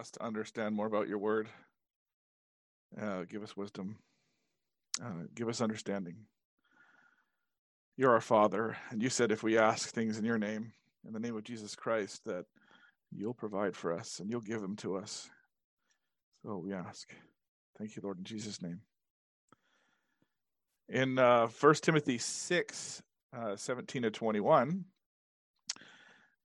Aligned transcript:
us 0.00 0.10
to 0.10 0.24
understand 0.24 0.74
more 0.74 0.86
about 0.86 1.08
your 1.08 1.18
word. 1.18 1.46
Uh, 3.00 3.24
give 3.28 3.42
us 3.42 3.56
wisdom. 3.56 3.96
Uh, 5.00 5.26
give 5.34 5.48
us 5.48 5.60
understanding. 5.60 6.16
You're 7.98 8.12
our 8.12 8.22
Father, 8.22 8.78
and 8.90 9.02
you 9.02 9.10
said 9.10 9.30
if 9.30 9.42
we 9.42 9.58
ask 9.58 9.90
things 9.90 10.18
in 10.18 10.24
your 10.24 10.38
name, 10.38 10.72
in 11.06 11.12
the 11.12 11.20
name 11.20 11.36
of 11.36 11.44
Jesus 11.44 11.76
Christ, 11.76 12.24
that 12.24 12.46
you'll 13.14 13.34
provide 13.34 13.76
for 13.76 13.92
us 13.92 14.20
and 14.20 14.30
you'll 14.30 14.40
give 14.40 14.62
them 14.62 14.74
to 14.76 14.96
us. 14.96 15.28
So 16.42 16.56
we 16.56 16.72
ask. 16.72 17.12
Thank 17.78 17.94
you, 17.94 18.02
Lord, 18.02 18.18
in 18.18 18.24
Jesus' 18.24 18.62
name. 18.62 18.80
In 20.88 21.18
uh, 21.18 21.48
1 21.48 21.74
Timothy 21.74 22.16
6, 22.16 23.02
uh, 23.36 23.54
17 23.54 24.02
to 24.02 24.10
21, 24.10 24.84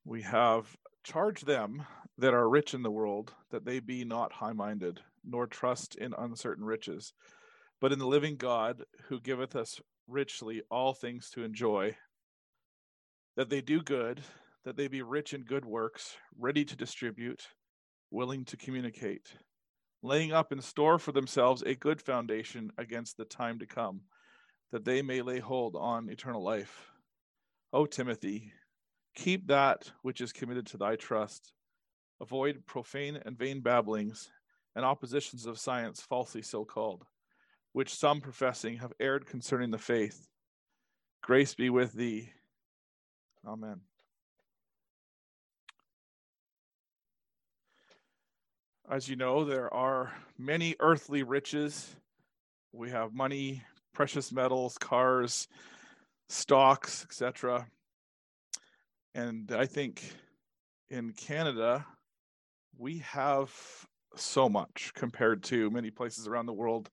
we 0.03 0.21
have 0.23 0.67
charge 1.03 1.41
them 1.41 1.85
that 2.17 2.33
are 2.33 2.49
rich 2.49 2.73
in 2.73 2.83
the 2.83 2.91
world 2.91 3.33
that 3.51 3.65
they 3.65 3.79
be 3.79 4.05
not 4.05 4.33
high 4.33 4.53
minded, 4.53 5.01
nor 5.23 5.47
trust 5.47 5.95
in 5.95 6.13
uncertain 6.17 6.63
riches, 6.63 7.13
but 7.81 7.91
in 7.91 7.99
the 7.99 8.07
living 8.07 8.37
God 8.37 8.83
who 9.09 9.19
giveth 9.19 9.55
us 9.55 9.79
richly 10.07 10.61
all 10.69 10.93
things 10.93 11.29
to 11.31 11.43
enjoy, 11.43 11.95
that 13.35 13.49
they 13.49 13.61
do 13.61 13.81
good, 13.81 14.21
that 14.63 14.77
they 14.77 14.87
be 14.87 15.01
rich 15.01 15.33
in 15.33 15.43
good 15.43 15.65
works, 15.65 16.15
ready 16.37 16.63
to 16.65 16.75
distribute, 16.75 17.47
willing 18.11 18.45
to 18.45 18.57
communicate, 18.57 19.33
laying 20.01 20.31
up 20.31 20.51
in 20.51 20.61
store 20.61 20.97
for 20.97 21.11
themselves 21.11 21.61
a 21.63 21.75
good 21.75 22.01
foundation 22.01 22.71
against 22.77 23.17
the 23.17 23.25
time 23.25 23.59
to 23.59 23.65
come, 23.65 24.01
that 24.71 24.85
they 24.85 25.01
may 25.01 25.21
lay 25.21 25.39
hold 25.39 25.75
on 25.75 26.09
eternal 26.09 26.43
life. 26.43 26.87
O 27.73 27.85
Timothy, 27.85 28.53
keep 29.15 29.47
that 29.47 29.91
which 30.01 30.21
is 30.21 30.31
committed 30.31 30.65
to 30.67 30.77
thy 30.77 30.95
trust. 30.95 31.51
Avoid 32.21 32.65
profane 32.65 33.19
and 33.25 33.37
vain 33.37 33.61
babblings 33.61 34.29
and 34.75 34.85
oppositions 34.85 35.45
of 35.45 35.59
science 35.59 36.01
falsely 36.01 36.41
so 36.41 36.65
called, 36.65 37.05
which 37.73 37.93
some 37.93 38.21
professing 38.21 38.77
have 38.77 38.93
erred 38.99 39.25
concerning 39.25 39.71
the 39.71 39.77
faith. 39.77 40.27
Grace 41.21 41.55
be 41.55 41.69
with 41.69 41.93
thee. 41.93 42.29
Amen. 43.45 43.81
As 48.89 49.09
you 49.09 49.15
know, 49.15 49.43
there 49.43 49.73
are 49.73 50.13
many 50.37 50.75
earthly 50.79 51.23
riches. 51.23 51.95
We 52.71 52.91
have 52.91 53.13
money, 53.13 53.63
precious 53.93 54.31
metals, 54.31 54.77
cars, 54.77 55.47
stocks, 56.29 57.03
etc. 57.03 57.65
And 59.15 59.51
I 59.51 59.65
think 59.65 60.03
in 60.89 61.13
Canada, 61.13 61.85
we 62.77 62.99
have 62.99 63.51
so 64.15 64.49
much 64.49 64.91
compared 64.95 65.43
to 65.43 65.69
many 65.69 65.91
places 65.91 66.27
around 66.27 66.45
the 66.45 66.53
world. 66.53 66.89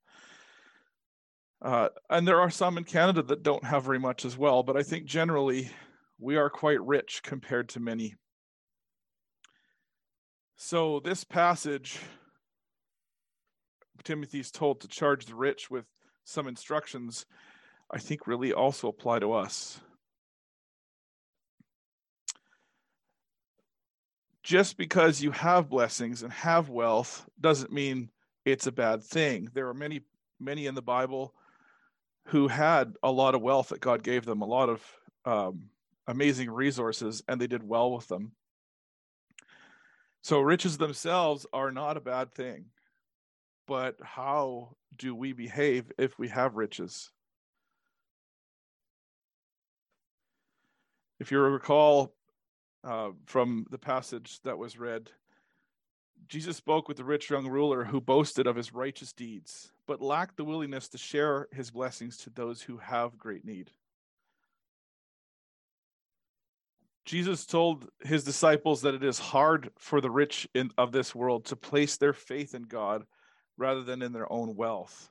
Uh, 1.61 1.89
and 2.11 2.27
there 2.27 2.41
are 2.41 2.51
some 2.51 2.77
in 2.77 2.85
Canada 2.85 3.23
that 3.23 3.43
don't 3.43 3.65
have 3.65 3.85
very 3.85 3.99
much 3.99 4.25
as 4.25 4.37
well, 4.37 4.63
but 4.63 4.77
I 4.77 4.83
think 4.83 5.05
generally 5.05 5.71
we 6.19 6.37
are 6.37 6.51
quite 6.51 6.81
rich 6.83 7.23
compared 7.23 7.69
to 7.71 7.81
many. 7.81 8.15
So, 10.57 11.01
this 11.01 11.25
passage, 11.25 11.99
Timothy's 14.05 14.51
told 14.51 14.81
to 14.81 14.89
charge 14.89 15.27
the 15.27 15.35
rich 15.35 15.71
with 15.71 15.85
some 16.25 16.47
instructions, 16.47 17.27
I 17.91 17.99
think 17.99 18.27
really 18.27 18.53
also 18.53 18.89
apply 18.89 19.21
to 19.21 19.33
us. 19.33 19.81
Just 24.43 24.77
because 24.77 25.23
you 25.23 25.31
have 25.31 25.69
blessings 25.69 26.23
and 26.23 26.33
have 26.33 26.69
wealth 26.69 27.25
doesn't 27.41 27.73
mean 27.73 28.11
it's 28.45 28.67
a 28.67 28.73
bad 28.73 29.03
thing. 29.03 29.49
There 29.55 29.69
are 29.69 29.75
many, 29.75 30.01
many 30.41 30.67
in 30.67 30.75
the 30.75 30.83
Bible 30.83 31.35
who 32.27 32.49
had 32.49 32.95
a 33.03 33.11
lot 33.11 33.35
of 33.35 33.43
wealth 33.43 33.69
that 33.69 33.81
God 33.81 34.03
gave 34.03 34.25
them, 34.25 34.43
a 34.43 34.47
lot 34.47 34.69
of 34.69 34.83
um, 35.25 35.71
amazing 36.07 36.51
resources, 36.51 37.23
and 37.29 37.41
they 37.41 37.47
did 37.47 37.67
well 37.67 37.93
with 37.93 38.09
them. 38.09 38.33
So, 40.23 40.41
riches 40.41 40.79
themselves 40.79 41.47
are 41.53 41.73
not 41.73 41.97
a 41.97 42.01
bad 42.01 42.33
thing. 42.35 42.67
But 43.67 43.97
how 44.03 44.77
do 44.97 45.15
we 45.15 45.33
behave 45.33 45.91
if 45.99 46.19
we 46.19 46.29
have 46.29 46.57
riches? 46.57 47.11
If 51.21 51.31
you 51.31 51.39
recall, 51.41 52.15
uh, 52.85 53.11
from 53.27 53.67
the 53.71 53.79
passage 53.79 54.41
that 54.45 54.59
was 54.59 54.79
read. 54.79 55.11
Jesus 56.29 56.57
spoke 56.57 56.89
with 56.89 56.97
the 56.97 57.05
rich 57.05 57.31
young 57.31 57.49
ruler 57.49 57.85
who 57.85 58.01
boasted 58.01 58.47
of 58.47 58.57
his 58.57 58.73
righteous 58.73 59.13
deeds, 59.13 59.73
but 59.87 60.01
lacked 60.01 60.37
the 60.37 60.45
willingness 60.45 60.89
to 60.89 60.99
share 60.99 61.49
his 61.53 61.71
blessings 61.71 62.17
to 62.19 62.31
those 62.31 62.63
who 62.63 62.79
have 62.79 63.19
great 63.19 63.45
need. 63.45 63.71
Jesus 67.05 67.45
told 67.45 67.89
his 68.05 68.23
disciples 68.23 68.83
that 68.83 68.95
it 68.95 69.03
is 69.03 69.19
hard 69.19 69.71
for 69.77 70.01
the 70.01 70.11
rich 70.11 70.49
in, 70.55 70.71
of 70.79 70.93
this 70.93 71.15
world 71.15 71.47
to 71.47 71.57
place 71.57 71.97
their 71.97 72.13
faith 72.13 72.55
in 72.55 72.63
God 72.63 73.05
rather 73.59 73.83
than 73.83 74.03
in 74.03 74.13
their 74.13 74.33
own 74.33 74.55
wealth. 74.55 75.09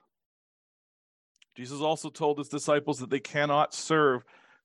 Jesus 1.55 1.81
also 1.81 2.09
told 2.09 2.37
his 2.37 2.47
disciples 2.47 2.99
that 2.99 3.09
they 3.09 3.19
cannot 3.19 3.73
serve 3.73 4.23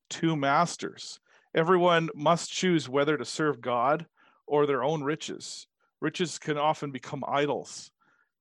two 0.09 0.37
masters. 0.37 1.19
Everyone 1.57 2.11
must 2.15 2.53
choose 2.53 2.87
whether 2.87 3.17
to 3.17 3.25
serve 3.25 3.63
God 3.63 4.05
or 4.47 4.67
their 4.67 4.85
own 4.85 5.03
riches. 5.03 5.67
Riches 6.03 6.39
can 6.39 6.59
often 6.59 6.91
become 6.91 7.25
idols, 7.27 7.91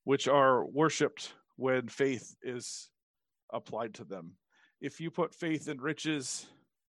which 0.04 0.28
are 0.28 0.66
worshiped 0.66 1.34
when 1.56 1.88
faith 1.88 2.36
is 2.44 2.90
applied 3.54 3.94
to 3.94 4.04
them. 4.04 4.34
If 4.82 5.00
you 5.00 5.10
put 5.12 5.34
faith 5.34 5.70
in 5.70 5.80
riches, 5.80 6.46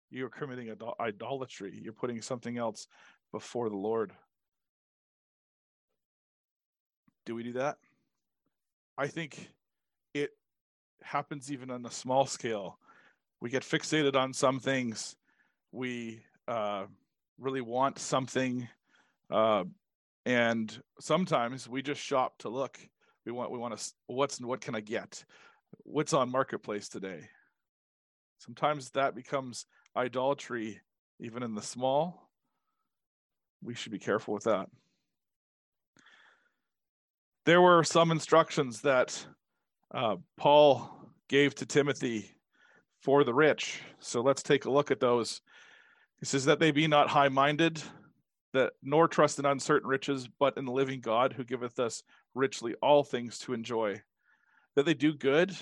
you're 0.10 0.30
committing 0.30 0.76
idolatry. 1.00 1.80
You're 1.80 1.94
putting 1.94 2.24
something 2.24 2.58
else 2.58 2.88
before 3.32 3.70
the 3.70 3.78
Lord. 3.78 4.12
Do 7.28 7.36
we 7.36 7.44
do 7.44 7.54
that? 7.54 7.78
I 8.98 9.08
think 9.08 9.52
it 10.16 10.32
happens 11.04 11.52
even 11.52 11.70
on 11.70 11.86
a 11.86 11.92
small 11.92 12.26
scale. 12.26 12.80
We 13.42 13.52
get 13.52 13.62
fixated 13.62 14.16
on 14.16 14.34
some 14.34 14.60
things 14.60 15.16
we 15.72 16.22
uh, 16.48 16.86
really 17.38 17.62
want 17.62 18.00
something, 18.00 18.68
uh, 19.32 19.64
and 20.26 20.80
sometimes 21.00 21.68
we 21.68 21.82
just 21.82 22.02
shop 22.02 22.38
to 22.40 22.50
look. 22.50 22.80
We 23.26 23.32
want 23.32 23.52
we 23.52 23.58
want 23.58 23.78
to 23.78 23.94
what's 24.08 24.40
what 24.40 24.62
can 24.62 24.76
I 24.76 24.82
get? 24.82 25.24
What's 25.84 26.14
on 26.14 26.32
marketplace 26.32 26.90
today? 26.90 27.28
Sometimes 28.40 28.92
that 28.92 29.16
becomes 29.16 29.66
idolatry, 29.96 30.82
even 31.20 31.44
in 31.44 31.56
the 31.56 31.62
small. 31.62 32.30
We 33.64 33.74
should 33.74 33.92
be 33.92 34.00
careful 34.00 34.34
with 34.34 34.44
that. 34.44 34.68
There 37.46 37.62
were 37.62 37.84
some 37.84 38.12
instructions 38.12 38.82
that 38.82 39.26
uh, 39.94 40.18
Paul 40.38 41.12
gave 41.30 41.56
to 41.56 41.66
Timothy 41.66 42.32
for 43.02 43.24
the 43.24 43.34
rich. 43.34 43.82
So 44.00 44.22
let's 44.22 44.44
take 44.44 44.66
a 44.66 44.72
look 44.72 44.92
at 44.92 45.00
those 45.00 45.42
he 46.20 46.26
says 46.26 46.46
that 46.46 46.60
they 46.60 46.72
be 46.72 46.88
not 46.88 47.10
high 47.10 47.30
minded, 47.30 47.82
that 48.54 48.74
nor 48.82 49.08
trust 49.08 49.40
in 49.40 49.46
uncertain 49.46 49.88
riches, 49.88 50.30
but 50.40 50.58
in 50.58 50.66
the 50.66 50.72
living 50.72 51.02
God 51.02 51.34
who 51.34 51.44
giveth 51.44 51.80
us 51.80 52.04
richly 52.34 52.74
all 52.82 53.04
things 53.04 53.38
to 53.40 53.54
enjoy. 53.54 54.02
That 54.76 54.86
they 54.86 54.94
do 54.94 55.14
good, 55.14 55.56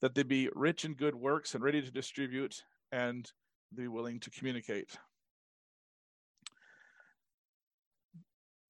that 0.00 0.14
they 0.14 0.22
be 0.22 0.48
rich 0.54 0.84
in 0.84 0.94
good 0.94 1.14
works 1.14 1.54
and 1.54 1.64
ready 1.64 1.80
to 1.80 1.90
distribute, 1.90 2.62
and 2.92 3.30
be 3.74 3.88
willing 3.88 4.20
to 4.20 4.30
communicate. 4.30 4.96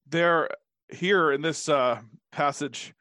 There, 0.07 0.49
here 0.89 1.31
in 1.31 1.41
this 1.41 1.69
uh, 1.69 2.01
passage 2.31 2.93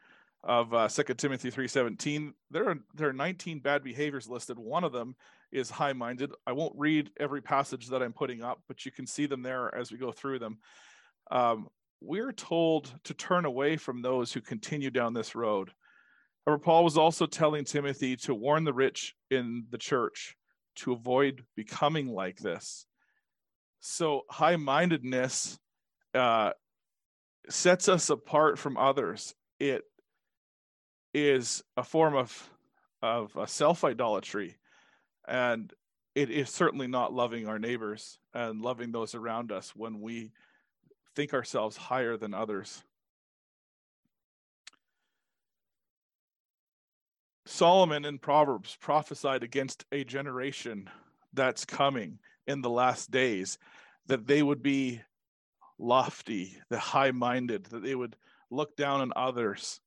of 0.42 0.72
uh, 0.72 0.88
2 0.88 1.14
Timothy 1.14 1.50
3.17, 1.50 2.32
there 2.50 2.70
are, 2.70 2.76
there 2.94 3.08
are 3.08 3.12
19 3.12 3.60
bad 3.60 3.82
behaviors 3.82 4.28
listed. 4.28 4.58
One 4.58 4.84
of 4.84 4.92
them 4.92 5.16
is 5.52 5.70
high 5.70 5.92
minded. 5.92 6.32
I 6.46 6.52
won't 6.52 6.74
read 6.76 7.10
every 7.18 7.42
passage 7.42 7.88
that 7.88 8.02
I'm 8.02 8.12
putting 8.12 8.42
up, 8.42 8.60
but 8.68 8.84
you 8.84 8.92
can 8.92 9.06
see 9.06 9.26
them 9.26 9.42
there 9.42 9.74
as 9.74 9.90
we 9.90 9.98
go 9.98 10.12
through 10.12 10.38
them. 10.38 10.58
Um, 11.30 11.68
we're 12.00 12.32
told 12.32 12.92
to 13.04 13.14
turn 13.14 13.44
away 13.44 13.76
from 13.76 14.02
those 14.02 14.32
who 14.32 14.40
continue 14.40 14.90
down 14.90 15.12
this 15.12 15.34
road. 15.34 15.70
However, 16.46 16.58
Paul 16.62 16.84
was 16.84 16.96
also 16.96 17.26
telling 17.26 17.64
Timothy 17.64 18.16
to 18.18 18.34
warn 18.34 18.64
the 18.64 18.72
rich 18.72 19.14
in 19.30 19.66
the 19.70 19.78
church 19.78 20.36
to 20.76 20.92
avoid 20.92 21.44
becoming 21.56 22.08
like 22.08 22.38
this. 22.38 22.86
So, 23.80 24.22
high 24.30 24.56
mindedness 24.56 25.58
uh, 26.14 26.52
sets 27.48 27.88
us 27.88 28.10
apart 28.10 28.58
from 28.58 28.76
others. 28.76 29.34
It 29.58 29.82
is 31.12 31.62
a 31.76 31.82
form 31.82 32.14
of, 32.14 32.50
of 33.02 33.32
self 33.46 33.84
idolatry 33.84 34.56
and 35.30 35.72
it 36.16 36.28
is 36.28 36.50
certainly 36.50 36.88
not 36.88 37.14
loving 37.14 37.46
our 37.46 37.58
neighbors 37.58 38.18
and 38.34 38.60
loving 38.60 38.90
those 38.90 39.14
around 39.14 39.52
us 39.52 39.72
when 39.76 40.00
we 40.00 40.32
think 41.14 41.32
ourselves 41.32 41.76
higher 41.76 42.16
than 42.16 42.34
others. 42.34 42.82
Solomon 47.46 48.04
in 48.04 48.18
Proverbs 48.18 48.76
prophesied 48.80 49.42
against 49.44 49.84
a 49.92 50.04
generation 50.04 50.90
that's 51.32 51.64
coming 51.64 52.18
in 52.46 52.60
the 52.60 52.70
last 52.70 53.10
days 53.10 53.56
that 54.06 54.26
they 54.26 54.42
would 54.42 54.62
be 54.62 55.00
lofty, 55.78 56.56
the 56.70 56.78
high 56.78 57.12
minded, 57.12 57.64
that 57.66 57.82
they 57.82 57.94
would 57.94 58.16
look 58.50 58.76
down 58.76 59.00
on 59.00 59.12
others. 59.14 59.80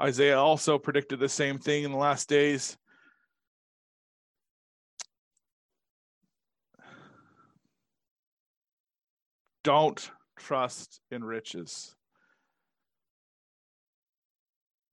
Isaiah 0.00 0.38
also 0.38 0.78
predicted 0.78 1.18
the 1.18 1.28
same 1.28 1.58
thing 1.58 1.82
in 1.82 1.90
the 1.90 1.98
last 1.98 2.28
days 2.28 2.76
Don't 9.66 10.12
trust 10.38 11.00
in 11.10 11.24
riches. 11.24 11.92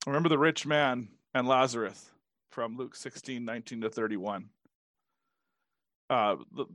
Remember 0.08 0.30
the 0.30 0.40
rich 0.40 0.66
man 0.66 1.10
and 1.36 1.48
Lazarus 1.48 2.10
from 2.50 2.76
Luke 2.76 2.96
16, 2.96 3.46
19 3.46 3.82
to 3.82 3.92
31. 3.92 4.50
Uh, 6.10 6.38
the, 6.56 6.66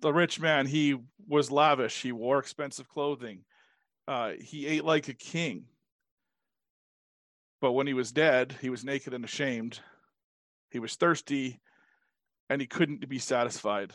the 0.00 0.12
rich 0.12 0.38
man, 0.38 0.68
he 0.68 0.96
was 1.26 1.50
lavish. 1.50 2.00
He 2.00 2.12
wore 2.12 2.38
expensive 2.38 2.88
clothing. 2.88 3.40
Uh, 4.06 4.34
he 4.40 4.68
ate 4.68 4.84
like 4.84 5.08
a 5.08 5.14
king. 5.14 5.64
But 7.60 7.72
when 7.72 7.88
he 7.88 7.94
was 7.94 8.12
dead, 8.12 8.54
he 8.60 8.70
was 8.70 8.84
naked 8.84 9.12
and 9.12 9.24
ashamed. 9.24 9.80
He 10.70 10.78
was 10.78 10.94
thirsty 10.94 11.58
and 12.48 12.60
he 12.60 12.68
couldn't 12.68 13.08
be 13.08 13.18
satisfied. 13.18 13.92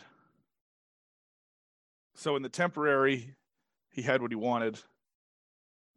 So 2.19 2.36
in 2.36 2.42
the 2.42 2.50
temporary, 2.50 3.33
he 3.92 4.01
had 4.01 4.21
what 4.21 4.30
he 4.30 4.36
wanted. 4.36 4.77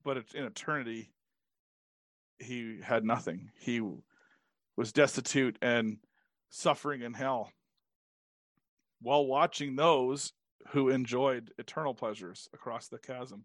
But 0.04 0.18
in 0.36 0.44
eternity, 0.44 1.10
he 2.38 2.78
had 2.80 3.04
nothing. 3.04 3.50
He 3.58 3.82
was 4.76 4.92
destitute 4.92 5.58
and 5.60 5.96
suffering 6.48 7.02
in 7.02 7.14
hell 7.14 7.50
while 9.00 9.26
watching 9.26 9.74
those 9.74 10.32
who 10.68 10.90
enjoyed 10.90 11.50
eternal 11.58 11.92
pleasures 11.92 12.48
across 12.54 12.86
the 12.86 12.98
chasm. 12.98 13.44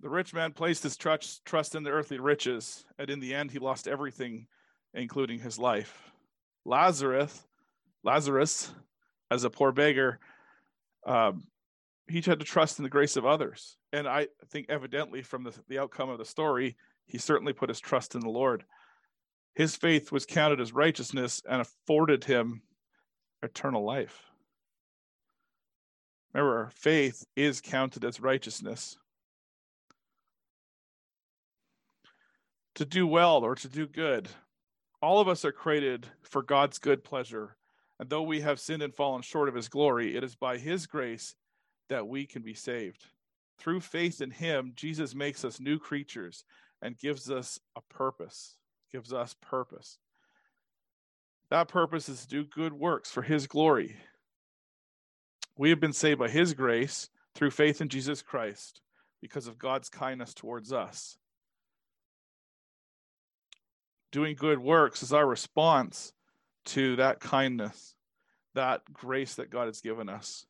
The 0.00 0.10
rich 0.10 0.34
man 0.34 0.52
placed 0.52 0.82
his 0.82 0.98
trust, 0.98 1.74
in 1.74 1.82
the 1.82 1.92
earthly 1.92 2.18
riches, 2.18 2.84
and 2.98 3.08
in 3.08 3.20
the 3.20 3.34
end, 3.34 3.52
he 3.52 3.58
lost 3.58 3.88
everything, 3.88 4.48
including 4.92 5.38
his 5.38 5.58
life. 5.58 6.10
Lazarus, 6.66 7.45
Lazarus, 8.06 8.72
as 9.30 9.44
a 9.44 9.50
poor 9.50 9.72
beggar, 9.72 10.20
um, 11.04 11.48
he 12.08 12.20
had 12.20 12.38
to 12.38 12.46
trust 12.46 12.78
in 12.78 12.84
the 12.84 12.88
grace 12.88 13.16
of 13.16 13.26
others. 13.26 13.76
And 13.92 14.06
I 14.06 14.28
think, 14.50 14.66
evidently, 14.68 15.22
from 15.22 15.42
the, 15.42 15.52
the 15.68 15.80
outcome 15.80 16.08
of 16.08 16.18
the 16.18 16.24
story, 16.24 16.76
he 17.06 17.18
certainly 17.18 17.52
put 17.52 17.68
his 17.68 17.80
trust 17.80 18.14
in 18.14 18.20
the 18.20 18.28
Lord. 18.28 18.64
His 19.54 19.74
faith 19.74 20.12
was 20.12 20.24
counted 20.24 20.60
as 20.60 20.72
righteousness 20.72 21.42
and 21.48 21.60
afforded 21.60 22.24
him 22.24 22.62
eternal 23.42 23.84
life. 23.84 24.22
Remember, 26.32 26.70
faith 26.74 27.24
is 27.34 27.60
counted 27.60 28.04
as 28.04 28.20
righteousness. 28.20 28.98
To 32.76 32.84
do 32.84 33.06
well 33.06 33.38
or 33.38 33.54
to 33.54 33.68
do 33.68 33.86
good, 33.86 34.28
all 35.02 35.20
of 35.20 35.28
us 35.28 35.44
are 35.44 35.52
created 35.52 36.06
for 36.22 36.42
God's 36.42 36.78
good 36.78 37.02
pleasure. 37.02 37.56
And 37.98 38.10
though 38.10 38.22
we 38.22 38.40
have 38.40 38.60
sinned 38.60 38.82
and 38.82 38.94
fallen 38.94 39.22
short 39.22 39.48
of 39.48 39.54
his 39.54 39.68
glory, 39.68 40.16
it 40.16 40.24
is 40.24 40.34
by 40.34 40.58
his 40.58 40.86
grace 40.86 41.34
that 41.88 42.06
we 42.06 42.26
can 42.26 42.42
be 42.42 42.54
saved. 42.54 43.06
Through 43.58 43.80
faith 43.80 44.20
in 44.20 44.30
him, 44.30 44.72
Jesus 44.76 45.14
makes 45.14 45.44
us 45.44 45.60
new 45.60 45.78
creatures 45.78 46.44
and 46.82 46.98
gives 46.98 47.30
us 47.30 47.58
a 47.74 47.80
purpose 47.80 48.56
gives 48.90 49.12
us 49.12 49.34
purpose. 49.40 49.98
That 51.50 51.68
purpose 51.68 52.08
is 52.08 52.22
to 52.22 52.28
do 52.28 52.44
good 52.44 52.72
works 52.72 53.10
for 53.10 53.22
his 53.22 53.46
glory. 53.46 53.96
We 55.56 55.70
have 55.70 55.80
been 55.80 55.92
saved 55.92 56.18
by 56.18 56.28
his 56.28 56.54
grace 56.54 57.08
through 57.34 57.50
faith 57.50 57.80
in 57.80 57.88
Jesus 57.88 58.22
Christ 58.22 58.80
because 59.20 59.46
of 59.46 59.58
God's 59.58 59.88
kindness 59.88 60.34
towards 60.34 60.72
us. 60.72 61.18
Doing 64.12 64.34
good 64.34 64.58
works 64.58 65.02
is 65.02 65.12
our 65.12 65.26
response 65.26 66.12
to 66.66 66.96
that 66.96 67.20
kindness, 67.20 67.94
that 68.54 68.82
grace 68.92 69.34
that 69.36 69.50
God 69.50 69.66
has 69.66 69.80
given 69.80 70.08
us. 70.08 70.46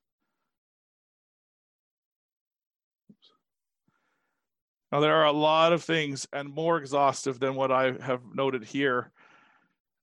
Now, 4.93 5.01
there 5.01 5.17
are 5.17 5.27
a 5.27 5.33
lot 5.33 5.73
of 5.73 5.83
things 5.83 6.27
and 6.33 6.49
more 6.49 6.79
exhaustive 6.79 7.41
than 7.41 7.55
what 7.55 7.73
I 7.73 7.93
have 8.01 8.23
noted 8.35 8.65
here. 8.65 9.11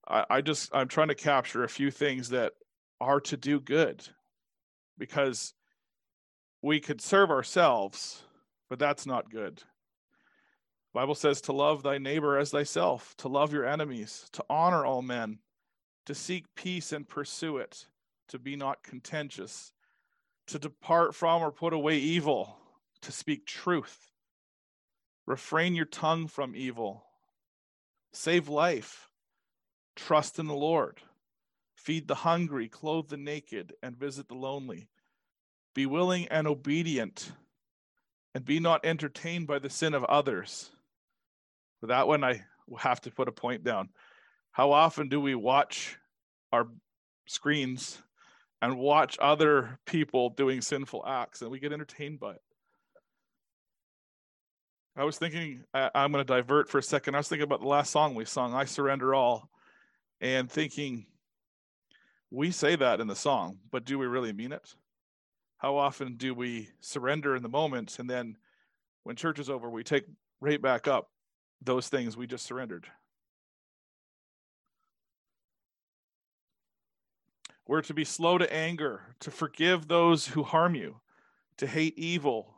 I, 0.07 0.25
I 0.29 0.41
just, 0.41 0.69
I'm 0.73 0.87
trying 0.87 1.07
to 1.07 1.15
capture 1.15 1.63
a 1.63 1.69
few 1.69 1.89
things 1.89 2.29
that 2.29 2.53
are 2.99 3.21
to 3.21 3.37
do 3.37 3.59
good 3.59 4.05
because 4.97 5.53
we 6.61 6.79
could 6.79 7.01
serve 7.01 7.31
ourselves, 7.31 8.23
but 8.69 8.77
that's 8.77 9.05
not 9.05 9.31
good. 9.31 9.63
Bible 10.93 11.15
says 11.15 11.41
to 11.41 11.53
love 11.53 11.81
thy 11.81 11.97
neighbor 11.97 12.37
as 12.37 12.51
thyself, 12.51 13.15
to 13.17 13.27
love 13.27 13.51
your 13.51 13.65
enemies, 13.65 14.27
to 14.33 14.45
honor 14.49 14.85
all 14.85 15.01
men, 15.01 15.39
to 16.05 16.15
seek 16.15 16.45
peace 16.55 16.91
and 16.91 17.07
pursue 17.07 17.57
it, 17.57 17.87
to 18.29 18.39
be 18.39 18.55
not 18.55 18.83
contentious, 18.83 19.71
to 20.47 20.59
depart 20.59 21.15
from 21.15 21.41
or 21.41 21.51
put 21.51 21.73
away 21.73 21.97
evil, 21.97 22.57
to 23.01 23.11
speak 23.11 23.45
truth, 23.45 24.13
Refrain 25.25 25.75
your 25.75 25.85
tongue 25.85 26.27
from 26.27 26.55
evil. 26.55 27.05
Save 28.11 28.49
life. 28.49 29.09
Trust 29.95 30.37
in 30.37 30.47
the 30.47 30.53
Lord. 30.53 30.99
Feed 31.75 32.07
the 32.07 32.15
hungry, 32.15 32.67
clothe 32.67 33.09
the 33.09 33.17
naked, 33.17 33.73
and 33.81 33.97
visit 33.97 34.27
the 34.27 34.35
lonely. 34.35 34.89
Be 35.73 35.85
willing 35.85 36.27
and 36.27 36.47
obedient, 36.47 37.31
and 38.35 38.45
be 38.45 38.59
not 38.59 38.85
entertained 38.85 39.47
by 39.47 39.59
the 39.59 39.69
sin 39.69 39.93
of 39.93 40.03
others. 40.05 40.71
For 41.79 41.87
that 41.87 42.07
one, 42.07 42.23
I 42.23 42.43
have 42.77 43.01
to 43.01 43.11
put 43.11 43.27
a 43.27 43.33
point 43.33 43.63
down. 43.63 43.89
How 44.53 44.71
often 44.71 45.09
do 45.09 45.19
we 45.19 45.33
watch 45.33 45.97
our 46.51 46.67
screens 47.25 48.01
and 48.61 48.77
watch 48.77 49.17
other 49.19 49.79
people 49.87 50.29
doing 50.29 50.61
sinful 50.61 51.03
acts 51.07 51.41
and 51.41 51.49
we 51.49 51.59
get 51.59 51.73
entertained 51.73 52.19
by 52.19 52.33
it? 52.33 52.41
I 54.95 55.05
was 55.05 55.17
thinking, 55.17 55.63
I, 55.73 55.89
am 55.95 56.11
going 56.11 56.23
to 56.23 56.33
divert 56.33 56.69
for 56.69 56.77
a 56.77 56.83
second. 56.83 57.15
I 57.15 57.17
was 57.17 57.27
thinking 57.27 57.45
about 57.45 57.61
the 57.61 57.67
last 57.67 57.91
song 57.91 58.13
we 58.13 58.25
sung, 58.25 58.53
I 58.53 58.65
Surrender 58.65 59.15
All, 59.15 59.49
and 60.21 60.49
thinking, 60.51 61.07
we 62.29 62.51
say 62.51 62.75
that 62.75 63.01
in 63.01 63.07
the 63.07 63.15
song, 63.15 63.57
but 63.71 63.85
do 63.85 63.97
we 63.97 64.05
really 64.05 64.33
mean 64.33 64.51
it? 64.51 64.75
How 65.57 65.77
often 65.77 66.15
do 66.15 66.35
we 66.35 66.69
surrender 66.79 67.35
in 67.35 67.41
the 67.41 67.49
moment 67.49 67.97
and 67.97 68.07
then 68.07 68.37
when 69.01 69.15
church 69.15 69.39
is 69.39 69.49
over, 69.49 69.67
we 69.67 69.83
take 69.83 70.05
right 70.41 70.61
back 70.61 70.87
up 70.87 71.09
those 71.59 71.89
things 71.89 72.15
we 72.15 72.27
just 72.27 72.45
surrendered? 72.45 72.85
We're 77.67 77.81
to 77.83 77.93
be 77.93 78.03
slow 78.03 78.37
to 78.37 78.53
anger, 78.53 79.15
to 79.21 79.31
forgive 79.31 79.87
those 79.87 80.27
who 80.27 80.43
harm 80.43 80.75
you, 80.75 80.97
to 81.57 81.67
hate 81.67 81.97
evil, 81.97 82.53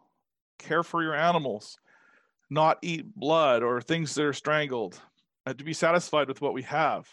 care 0.58 0.84
for 0.84 1.04
your 1.04 1.16
animals, 1.16 1.78
not 2.50 2.80
eat 2.82 3.16
blood 3.16 3.62
or 3.62 3.82
things 3.82 4.16
that 4.16 4.26
are 4.26 4.34
strangled, 4.34 5.00
uh, 5.46 5.54
to 5.54 5.64
be 5.64 5.74
satisfied 5.74 6.28
with 6.28 6.42
what 6.42 6.54
we 6.54 6.64
have, 6.64 7.08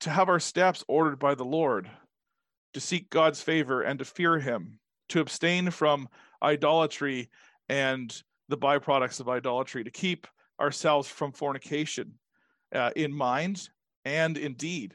to 0.00 0.10
have 0.10 0.28
our 0.28 0.40
steps 0.40 0.82
ordered 0.88 1.18
by 1.18 1.34
the 1.34 1.44
Lord, 1.44 1.90
to 2.72 2.80
seek 2.80 3.10
God's 3.10 3.42
favor 3.42 3.82
and 3.82 3.98
to 3.98 4.04
fear 4.04 4.38
Him, 4.38 4.78
to 5.10 5.20
abstain 5.20 5.70
from 5.70 6.08
idolatry 6.42 7.28
and 7.68 8.22
the 8.48 8.56
byproducts 8.56 9.20
of 9.20 9.28
idolatry, 9.28 9.84
to 9.84 9.90
keep 9.90 10.26
ourselves 10.58 11.08
from 11.08 11.32
fornication 11.32 12.14
uh, 12.74 12.90
in 12.96 13.12
mind 13.12 13.68
and 14.04 14.38
in 14.38 14.54
deed. 14.54 14.94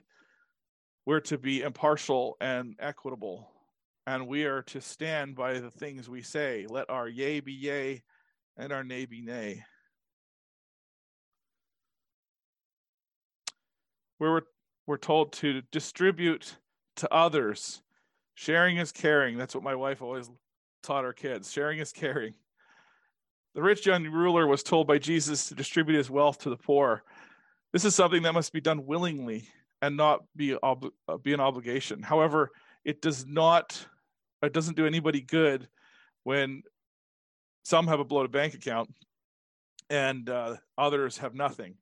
We're 1.05 1.19
to 1.21 1.37
be 1.37 1.61
impartial 1.61 2.35
and 2.41 2.75
equitable, 2.79 3.47
and 4.07 4.27
we 4.27 4.45
are 4.45 4.63
to 4.63 4.81
stand 4.81 5.35
by 5.35 5.59
the 5.59 5.69
things 5.69 6.09
we 6.09 6.23
say. 6.23 6.65
Let 6.67 6.89
our 6.89 7.07
yea 7.07 7.41
be 7.41 7.53
yea 7.53 8.01
and 8.57 8.73
our 8.73 8.83
nay 8.83 9.05
be 9.05 9.21
nay. 9.21 9.63
We're, 14.17 14.41
we're 14.87 14.97
told 14.97 15.33
to 15.33 15.61
distribute 15.71 16.57
to 16.95 17.13
others. 17.13 17.83
Sharing 18.33 18.77
is 18.77 18.91
caring. 18.91 19.37
That's 19.37 19.53
what 19.53 19.63
my 19.63 19.75
wife 19.75 20.01
always 20.01 20.29
taught 20.81 21.05
our 21.05 21.13
kids. 21.13 21.51
Sharing 21.51 21.77
is 21.79 21.91
caring. 21.91 22.33
The 23.53 23.61
rich 23.61 23.85
young 23.85 24.05
ruler 24.07 24.47
was 24.47 24.63
told 24.63 24.87
by 24.87 24.97
Jesus 24.97 25.49
to 25.49 25.55
distribute 25.55 25.97
his 25.97 26.09
wealth 26.09 26.39
to 26.39 26.49
the 26.49 26.57
poor. 26.57 27.03
This 27.73 27.85
is 27.85 27.93
something 27.93 28.23
that 28.23 28.33
must 28.33 28.53
be 28.53 28.61
done 28.61 28.87
willingly 28.87 29.47
and 29.85 29.95
not 29.95 30.23
be, 30.35 30.55
ob- 30.55 30.91
uh, 31.07 31.17
be 31.17 31.33
an 31.33 31.39
obligation. 31.39 32.01
However, 32.01 32.49
it 32.83 33.03
does 33.03 33.25
not, 33.27 33.85
it 34.41 34.51
doesn't 34.51 34.75
do 34.75 34.87
anybody 34.87 35.21
good 35.21 35.67
when 36.23 36.63
some 37.63 37.85
have 37.87 37.99
a 37.99 38.03
bloated 38.03 38.31
bank 38.31 38.55
account 38.55 38.89
and 39.91 40.27
uh, 40.27 40.55
others 40.75 41.19
have 41.19 41.35
nothing. 41.35 41.75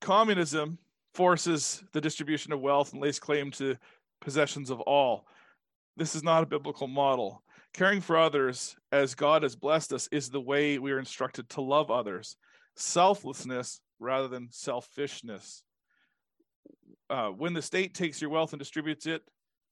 Communism 0.00 0.78
forces 1.14 1.82
the 1.92 2.00
distribution 2.00 2.52
of 2.52 2.60
wealth 2.60 2.92
and 2.92 3.02
lays 3.02 3.18
claim 3.18 3.50
to 3.50 3.76
possessions 4.20 4.70
of 4.70 4.80
all. 4.82 5.26
This 5.96 6.14
is 6.14 6.22
not 6.22 6.44
a 6.44 6.46
biblical 6.46 6.86
model. 6.86 7.42
Caring 7.74 8.00
for 8.00 8.16
others 8.16 8.76
as 8.92 9.16
God 9.16 9.42
has 9.42 9.56
blessed 9.56 9.92
us 9.92 10.08
is 10.12 10.30
the 10.30 10.40
way 10.40 10.78
we 10.78 10.92
are 10.92 11.00
instructed 11.00 11.48
to 11.50 11.60
love 11.60 11.90
others. 11.90 12.36
Selflessness 12.76 13.80
rather 13.98 14.28
than 14.28 14.48
selfishness. 14.52 15.64
Uh, 17.08 17.28
when 17.28 17.52
the 17.52 17.62
state 17.62 17.94
takes 17.94 18.20
your 18.20 18.30
wealth 18.30 18.52
and 18.52 18.58
distributes 18.58 19.06
it, 19.06 19.22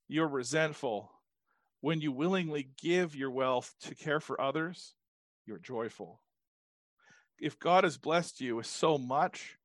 you're 0.09 0.29
resentful. 0.29 1.11
When 1.81 2.01
you 2.01 2.13
willingly 2.13 2.69
give 2.81 3.17
your 3.17 3.31
wealth 3.31 3.75
to 3.83 3.95
care 3.95 4.21
for 4.21 4.41
others, 4.41 4.95
you're 5.47 5.59
joyful. 5.59 6.21
If 7.39 7.59
God 7.59 7.85
has 7.85 7.99
blessed 7.99 8.41
you 8.41 8.57
with 8.57 8.67
so 8.67 8.97
much, 8.97 9.59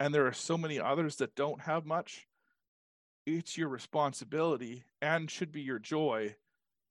and 0.00 0.14
there 0.14 0.26
are 0.26 0.32
so 0.32 0.56
many 0.56 0.80
others 0.80 1.16
that 1.16 1.34
don't 1.34 1.60
have 1.60 1.84
much, 1.84 2.26
it's 3.26 3.56
your 3.56 3.68
responsibility 3.68 4.84
and 5.00 5.30
should 5.30 5.52
be 5.52 5.60
your 5.60 5.78
joy 5.78 6.34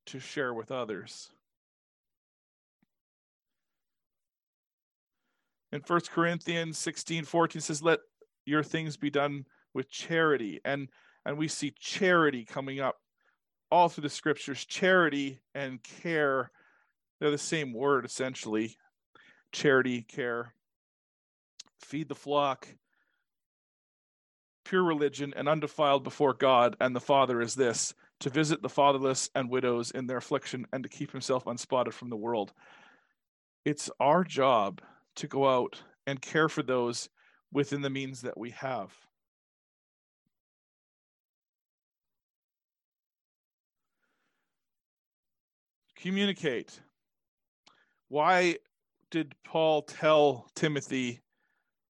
to 0.08 0.20
share 0.20 0.54
with 0.54 0.72
others. 0.72 1.30
In 5.72 5.82
1 5.86 6.02
Corinthians 6.14 6.78
16 6.78 7.26
14 7.26 7.62
says, 7.62 7.82
Let 7.82 8.00
your 8.46 8.64
things 8.64 8.98
be 8.98 9.10
done 9.10 9.46
with 9.74 9.90
charity. 9.90 10.60
And 10.64 10.90
and 11.26 11.38
we 11.38 11.48
see 11.48 11.74
charity 11.80 12.46
coming 12.46 12.80
up 12.80 12.98
all 13.70 13.90
through 13.90 14.04
the 14.04 14.10
scriptures. 14.10 14.66
Charity 14.66 15.40
and 15.54 15.82
care, 15.84 16.52
they're 17.20 17.32
the 17.32 17.38
same 17.38 17.74
word 17.74 18.06
essentially. 18.06 18.78
Charity, 19.52 20.02
care. 20.02 20.54
Feed 21.80 22.10
the 22.10 22.16
flock, 22.16 22.68
pure 24.64 24.84
religion 24.84 25.34
and 25.36 25.50
undefiled 25.50 26.04
before 26.04 26.34
God 26.34 26.76
and 26.80 26.96
the 26.96 27.00
Father 27.00 27.42
is 27.42 27.56
this 27.56 27.94
to 28.20 28.30
visit 28.30 28.62
the 28.62 28.70
fatherless 28.70 29.30
and 29.34 29.50
widows 29.50 29.92
in 29.92 30.08
their 30.08 30.18
affliction 30.18 30.66
and 30.72 30.84
to 30.84 30.90
keep 30.90 31.12
himself 31.12 31.48
unspotted 31.48 31.94
from 31.94 32.10
the 32.10 32.16
world. 32.16 32.54
It's 33.66 33.90
our 34.00 34.24
job 34.24 34.82
to 35.16 35.28
go 35.28 35.48
out 35.48 35.82
and 36.06 36.22
care 36.22 36.48
for 36.48 36.64
those 36.64 37.10
within 37.52 37.82
the 37.82 37.90
means 37.90 38.22
that 38.22 38.38
we 38.38 38.52
have. 38.52 38.94
Communicate. 46.02 46.80
Why 48.08 48.58
did 49.12 49.36
Paul 49.44 49.84
tell 49.84 50.48
Timothy 50.56 51.22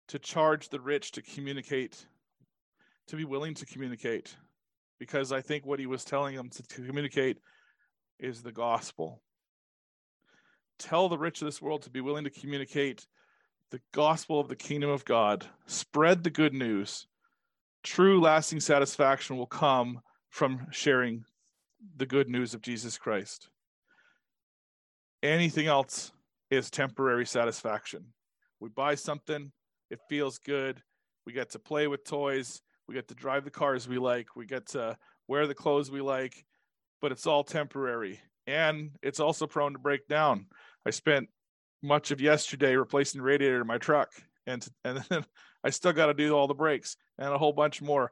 to 0.08 0.18
charge 0.18 0.70
the 0.70 0.80
rich 0.80 1.12
to 1.12 1.22
communicate 1.22 2.06
to 3.08 3.16
be 3.16 3.24
willing 3.24 3.54
to 3.54 3.66
communicate 3.66 4.34
because 4.98 5.32
I 5.32 5.40
think 5.40 5.64
what 5.64 5.78
he 5.78 5.86
was 5.86 6.04
telling 6.04 6.36
them 6.36 6.50
to, 6.50 6.62
communicate 6.84 7.38
is 8.18 8.42
the 8.42 8.52
gospel. 8.52 9.22
Tell 10.78 11.08
the 11.08 11.18
rich 11.18 11.40
of 11.40 11.46
this 11.46 11.62
world 11.62 11.82
to 11.82 11.90
be 11.90 12.00
willing 12.00 12.24
to 12.24 12.30
communicate 12.30 13.06
the 13.70 13.80
gospel 13.92 14.40
of 14.40 14.48
the 14.48 14.56
kingdom 14.56 14.90
of 14.90 15.04
God. 15.04 15.46
Spread 15.66 16.24
the 16.24 16.30
good 16.30 16.54
news. 16.54 17.06
True, 17.82 18.20
lasting 18.20 18.60
satisfaction 18.60 19.36
will 19.36 19.46
come 19.46 20.00
from 20.30 20.66
sharing 20.70 21.24
the 21.96 22.06
good 22.06 22.28
news 22.28 22.54
of 22.54 22.62
Jesus 22.62 22.98
Christ. 22.98 23.48
Anything 25.22 25.66
else 25.66 26.12
is 26.50 26.70
temporary 26.70 27.26
satisfaction. 27.26 28.06
We 28.60 28.68
buy 28.68 28.94
something, 28.94 29.52
it 29.90 30.00
feels 30.08 30.38
good, 30.38 30.82
we 31.26 31.32
get 31.32 31.50
to 31.50 31.58
play 31.58 31.86
with 31.86 32.04
toys, 32.04 32.62
we 32.88 32.94
get 32.94 33.08
to 33.08 33.14
drive 33.14 33.44
the 33.44 33.50
cars 33.50 33.86
we 33.86 33.98
like. 33.98 34.34
We 34.34 34.46
get 34.46 34.66
to 34.68 34.96
wear 35.28 35.46
the 35.46 35.54
clothes 35.54 35.90
we 35.90 36.00
like, 36.00 36.44
but 37.02 37.12
it's 37.12 37.26
all 37.26 37.44
temporary. 37.44 38.18
And 38.46 38.92
it's 39.02 39.20
also 39.20 39.46
prone 39.46 39.74
to 39.74 39.78
break 39.78 40.08
down. 40.08 40.46
I 40.86 40.90
spent 40.90 41.28
much 41.82 42.10
of 42.10 42.20
yesterday 42.20 42.74
replacing 42.76 43.20
the 43.20 43.26
radiator 43.26 43.60
in 43.60 43.66
my 43.66 43.76
truck, 43.76 44.10
and 44.46 44.66
and 44.84 45.04
then 45.10 45.24
I 45.62 45.70
still 45.70 45.92
got 45.92 46.06
to 46.06 46.14
do 46.14 46.34
all 46.34 46.46
the 46.46 46.54
brakes 46.54 46.96
and 47.18 47.32
a 47.32 47.38
whole 47.38 47.52
bunch 47.52 47.82
more. 47.82 48.10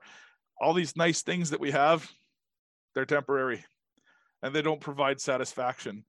All 0.60 0.74
these 0.74 0.94
nice 0.94 1.22
things 1.22 1.50
that 1.50 1.60
we 1.60 1.70
have, 1.70 2.10
they're 2.94 3.06
temporary, 3.06 3.64
and 4.42 4.54
they 4.54 4.62
don't 4.62 4.80
provide 4.80 5.20
satisfaction. 5.20 6.04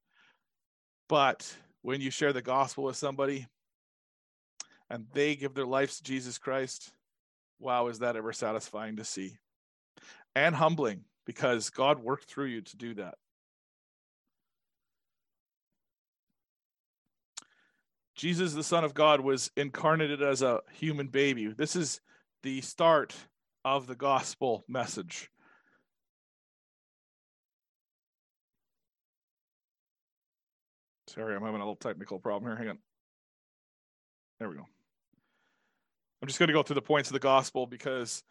But 1.10 1.56
when 1.82 2.02
you 2.02 2.12
share 2.12 2.34
the 2.34 2.42
gospel 2.42 2.84
with 2.86 2.98
somebody, 2.98 3.48
and 4.90 5.06
they 5.14 5.36
give 5.36 5.54
their 5.54 5.66
lives 5.66 5.98
to 5.98 6.04
Jesus 6.04 6.38
Christ, 6.38 6.92
wow, 7.60 7.88
is 7.88 8.00
that 8.00 8.16
ever 8.16 8.34
satisfying 8.34 8.98
to 8.98 9.04
see? 9.04 9.38
And 10.36 10.56
humbling 10.56 11.06
because 11.26 11.70
God 11.70 12.00
worked 12.00 12.26
through 12.26 12.46
you 12.46 12.62
to 12.62 12.78
do 12.78 12.94
that. 12.96 13.16
Jesus, 18.16 18.54
the 18.54 18.64
Son 18.64 18.84
of 18.84 18.94
God, 18.96 19.22
was 19.22 19.52
incarnated 19.56 20.24
as 20.24 20.42
a 20.42 20.62
human 20.74 21.08
baby. 21.08 21.48
This 21.48 21.76
is 21.76 22.02
the 22.42 22.62
start 22.62 23.16
of 23.64 23.86
the 23.86 23.96
gospel 23.96 24.64
message. 24.68 25.30
Sorry, 31.18 31.36
I'm 31.36 31.42
having 31.42 31.56
a 31.56 31.64
little 31.64 31.76
technical 31.76 32.20
problem 32.20 32.52
here. 32.52 32.56
Hang 32.56 32.70
on. 32.70 32.78
There 34.40 34.50
we 34.50 34.56
go. 34.56 34.68
I'm 36.22 36.28
just 36.28 36.38
going 36.38 36.48
to 36.48 36.54
go 36.54 36.62
through 36.62 36.76
the 36.76 36.82
points 36.82 37.10
of 37.10 37.14
the 37.14 37.20
gospel 37.20 37.66
because 37.66 38.24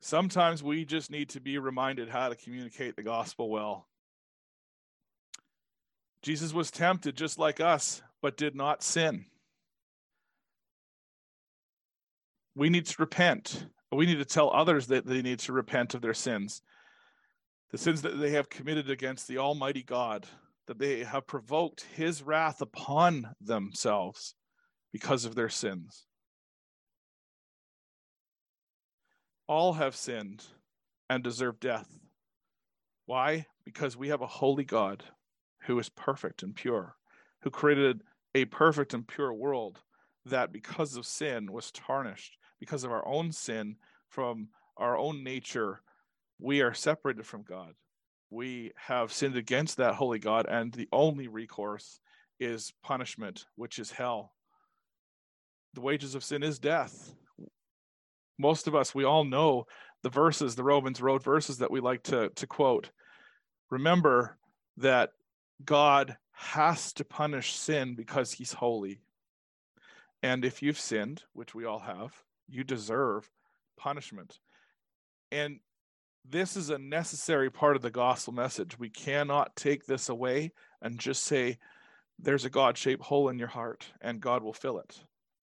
sometimes 0.00 0.62
we 0.62 0.84
just 0.84 1.10
need 1.10 1.30
to 1.30 1.40
be 1.40 1.56
reminded 1.56 2.10
how 2.10 2.28
to 2.28 2.36
communicate 2.36 2.94
the 2.94 3.02
gospel 3.02 3.48
well. 3.48 3.86
Jesus 6.22 6.52
was 6.52 6.70
tempted 6.70 7.16
just 7.16 7.38
like 7.38 7.58
us, 7.58 8.02
but 8.20 8.36
did 8.36 8.54
not 8.54 8.82
sin. 8.82 9.24
We 12.54 12.68
need 12.68 12.84
to 12.84 12.96
repent. 12.98 13.64
We 13.90 14.04
need 14.04 14.18
to 14.18 14.26
tell 14.26 14.50
others 14.50 14.88
that 14.88 15.06
they 15.06 15.22
need 15.22 15.38
to 15.40 15.54
repent 15.54 15.94
of 15.94 16.02
their 16.02 16.12
sins, 16.12 16.60
the 17.70 17.78
sins 17.78 18.02
that 18.02 18.20
they 18.20 18.32
have 18.32 18.50
committed 18.50 18.90
against 18.90 19.26
the 19.26 19.38
Almighty 19.38 19.82
God, 19.82 20.26
that 20.66 20.78
they 20.78 21.04
have 21.04 21.26
provoked 21.26 21.86
His 21.94 22.22
wrath 22.22 22.60
upon 22.60 23.34
themselves 23.40 24.34
because 24.92 25.24
of 25.24 25.34
their 25.34 25.48
sins. 25.48 26.06
all 29.50 29.72
have 29.72 29.96
sinned 29.96 30.44
and 31.08 31.24
deserve 31.24 31.58
death. 31.58 31.98
Why? 33.06 33.46
Because 33.64 33.96
we 33.96 34.06
have 34.10 34.20
a 34.20 34.26
holy 34.28 34.62
God 34.62 35.02
who 35.62 35.76
is 35.80 35.88
perfect 35.88 36.44
and 36.44 36.54
pure, 36.54 36.94
who 37.42 37.50
created 37.50 38.02
a 38.32 38.44
perfect 38.44 38.94
and 38.94 39.08
pure 39.08 39.32
world 39.32 39.80
that 40.24 40.52
because 40.52 40.96
of 40.96 41.04
sin 41.04 41.50
was 41.50 41.72
tarnished, 41.72 42.36
because 42.60 42.84
of 42.84 42.92
our 42.92 43.04
own 43.08 43.32
sin 43.32 43.74
from 44.08 44.50
our 44.76 44.96
own 44.96 45.24
nature, 45.24 45.80
we 46.38 46.60
are 46.60 46.72
separated 46.72 47.26
from 47.26 47.42
God. 47.42 47.74
We 48.30 48.72
have 48.76 49.12
sinned 49.12 49.36
against 49.36 49.76
that 49.78 49.94
holy 49.94 50.18
God, 50.18 50.46
and 50.48 50.72
the 50.72 50.88
only 50.92 51.28
recourse 51.28 52.00
is 52.38 52.72
punishment, 52.82 53.46
which 53.56 53.78
is 53.78 53.90
hell. 53.90 54.32
The 55.74 55.80
wages 55.80 56.14
of 56.14 56.24
sin 56.24 56.42
is 56.42 56.58
death. 56.58 57.14
Most 58.38 58.66
of 58.66 58.74
us 58.74 58.94
we 58.94 59.04
all 59.04 59.24
know 59.24 59.66
the 60.02 60.08
verses 60.08 60.54
the 60.54 60.64
romans 60.64 61.02
road 61.02 61.22
verses 61.22 61.58
that 61.58 61.70
we 61.70 61.80
like 61.80 62.02
to 62.04 62.30
to 62.30 62.46
quote. 62.46 62.90
Remember 63.70 64.38
that 64.78 65.10
god 65.64 66.16
has 66.32 66.92
to 66.94 67.04
punish 67.04 67.54
sin 67.54 67.94
because 67.94 68.32
he's 68.32 68.52
holy. 68.52 69.00
And 70.22 70.44
if 70.44 70.62
you've 70.62 70.80
sinned 70.80 71.22
which 71.34 71.54
we 71.54 71.66
all 71.66 71.80
have 71.80 72.14
you 72.48 72.64
deserve 72.64 73.30
punishment. 73.78 74.38
And 75.30 75.60
this 76.28 76.56
is 76.56 76.70
a 76.70 76.78
necessary 76.78 77.50
part 77.50 77.76
of 77.76 77.82
the 77.82 77.90
gospel 77.90 78.32
message 78.32 78.78
we 78.78 78.90
cannot 78.90 79.54
take 79.56 79.86
this 79.86 80.08
away 80.08 80.52
and 80.82 80.98
just 80.98 81.24
say 81.24 81.58
there's 82.18 82.44
a 82.44 82.50
god-shaped 82.50 83.02
hole 83.02 83.28
in 83.28 83.38
your 83.38 83.48
heart 83.48 83.86
and 84.00 84.20
god 84.20 84.42
will 84.42 84.52
fill 84.52 84.78
it 84.78 84.98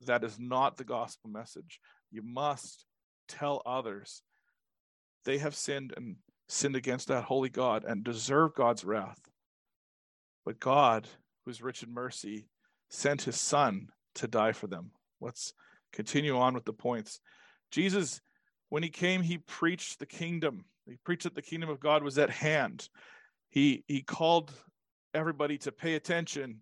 that 0.06 0.24
is 0.24 0.38
not 0.40 0.78
the 0.78 0.84
gospel 0.84 1.30
message 1.30 1.80
you 2.12 2.22
must 2.22 2.86
tell 3.28 3.62
others 3.66 4.22
they 5.26 5.38
have 5.40 5.56
sinned 5.56 5.94
and 5.98 6.16
sinned 6.48 6.76
against 6.76 7.10
that 7.10 7.26
holy 7.26 7.50
God 7.50 7.84
and 7.84 8.04
deserve 8.04 8.54
God's 8.56 8.86
wrath. 8.86 9.20
But 10.46 10.60
God, 10.60 11.08
who's 11.44 11.62
rich 11.62 11.84
in 11.84 11.94
mercy, 11.94 12.48
sent 12.90 13.24
his 13.24 13.40
son 13.40 13.90
to 14.16 14.28
die 14.28 14.54
for 14.54 14.68
them. 14.68 14.92
Let's 15.20 15.54
continue 15.92 16.38
on 16.38 16.54
with 16.54 16.66
the 16.66 16.74
points. 16.74 17.20
Jesus, 17.72 18.22
when 18.70 18.84
he 18.84 18.90
came, 18.90 19.22
he 19.22 19.38
preached 19.38 20.00
the 20.00 20.06
kingdom. 20.06 20.66
He 20.86 20.98
preached 21.04 21.24
that 21.24 21.36
the 21.36 21.42
kingdom 21.42 21.70
of 21.70 21.80
God 21.80 22.04
was 22.04 22.18
at 22.18 22.30
hand. 22.30 22.90
He 23.50 23.84
he 23.88 24.02
called 24.02 24.54
everybody 25.14 25.58
to 25.60 25.72
pay 25.72 25.96
attention. 25.96 26.62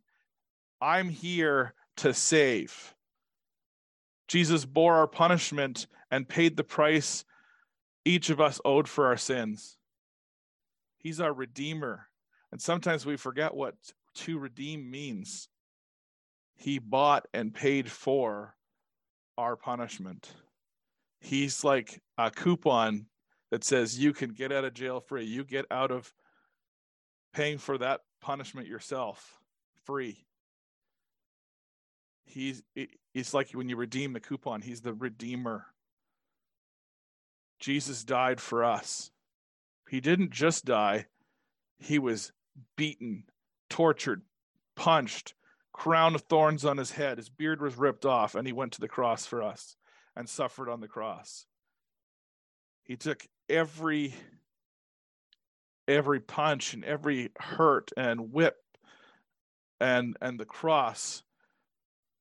I'm 0.81 1.09
here 1.09 1.73
to 1.97 2.13
save. 2.13 2.93
Jesus 4.27 4.65
bore 4.65 4.95
our 4.95 5.07
punishment 5.07 5.87
and 6.11 6.27
paid 6.27 6.57
the 6.57 6.63
price 6.63 7.25
each 8.03 8.29
of 8.29 8.39
us 8.39 8.61
owed 8.63 8.87
for 8.87 9.07
our 9.07 9.17
sins. 9.17 9.77
He's 10.97 11.19
our 11.19 11.33
Redeemer. 11.33 12.07
And 12.51 12.61
sometimes 12.61 13.05
we 13.05 13.17
forget 13.17 13.53
what 13.53 13.75
to 14.15 14.39
redeem 14.39 14.89
means. 14.89 15.49
He 16.55 16.79
bought 16.79 17.27
and 17.33 17.53
paid 17.53 17.91
for 17.91 18.55
our 19.37 19.55
punishment. 19.55 20.31
He's 21.25 21.63
like 21.63 22.03
a 22.19 22.29
coupon 22.29 23.07
that 23.49 23.63
says 23.63 23.97
you 23.97 24.13
can 24.13 24.29
get 24.29 24.51
out 24.51 24.63
of 24.63 24.75
jail 24.75 24.99
free. 24.99 25.25
You 25.25 25.43
get 25.43 25.65
out 25.71 25.89
of 25.89 26.13
paying 27.33 27.57
for 27.57 27.79
that 27.79 28.01
punishment 28.21 28.67
yourself 28.67 29.39
free. 29.85 30.23
He's 32.25 32.61
it's 33.15 33.33
like 33.33 33.49
when 33.53 33.69
you 33.69 33.75
redeem 33.75 34.13
the 34.13 34.19
coupon, 34.19 34.61
he's 34.61 34.81
the 34.81 34.93
redeemer. 34.93 35.65
Jesus 37.59 38.03
died 38.03 38.39
for 38.39 38.63
us. 38.63 39.09
He 39.89 40.01
didn't 40.01 40.29
just 40.29 40.63
die, 40.63 41.07
he 41.79 41.97
was 41.97 42.33
beaten, 42.75 43.23
tortured, 43.67 44.21
punched, 44.75 45.33
crown 45.73 46.13
of 46.13 46.21
thorns 46.21 46.65
on 46.65 46.77
his 46.77 46.91
head. 46.91 47.17
His 47.17 47.29
beard 47.29 47.63
was 47.63 47.77
ripped 47.77 48.05
off, 48.05 48.35
and 48.35 48.45
he 48.45 48.53
went 48.53 48.73
to 48.73 48.81
the 48.81 48.87
cross 48.87 49.25
for 49.25 49.41
us 49.41 49.75
and 50.15 50.29
suffered 50.29 50.69
on 50.69 50.79
the 50.79 50.87
cross. 50.87 51.45
He 52.83 52.95
took 52.95 53.25
every 53.49 54.13
every 55.87 56.19
punch 56.19 56.73
and 56.73 56.83
every 56.83 57.31
hurt 57.37 57.91
and 57.95 58.31
whip 58.31 58.57
and 59.79 60.17
and 60.21 60.39
the 60.39 60.45
cross 60.45 61.23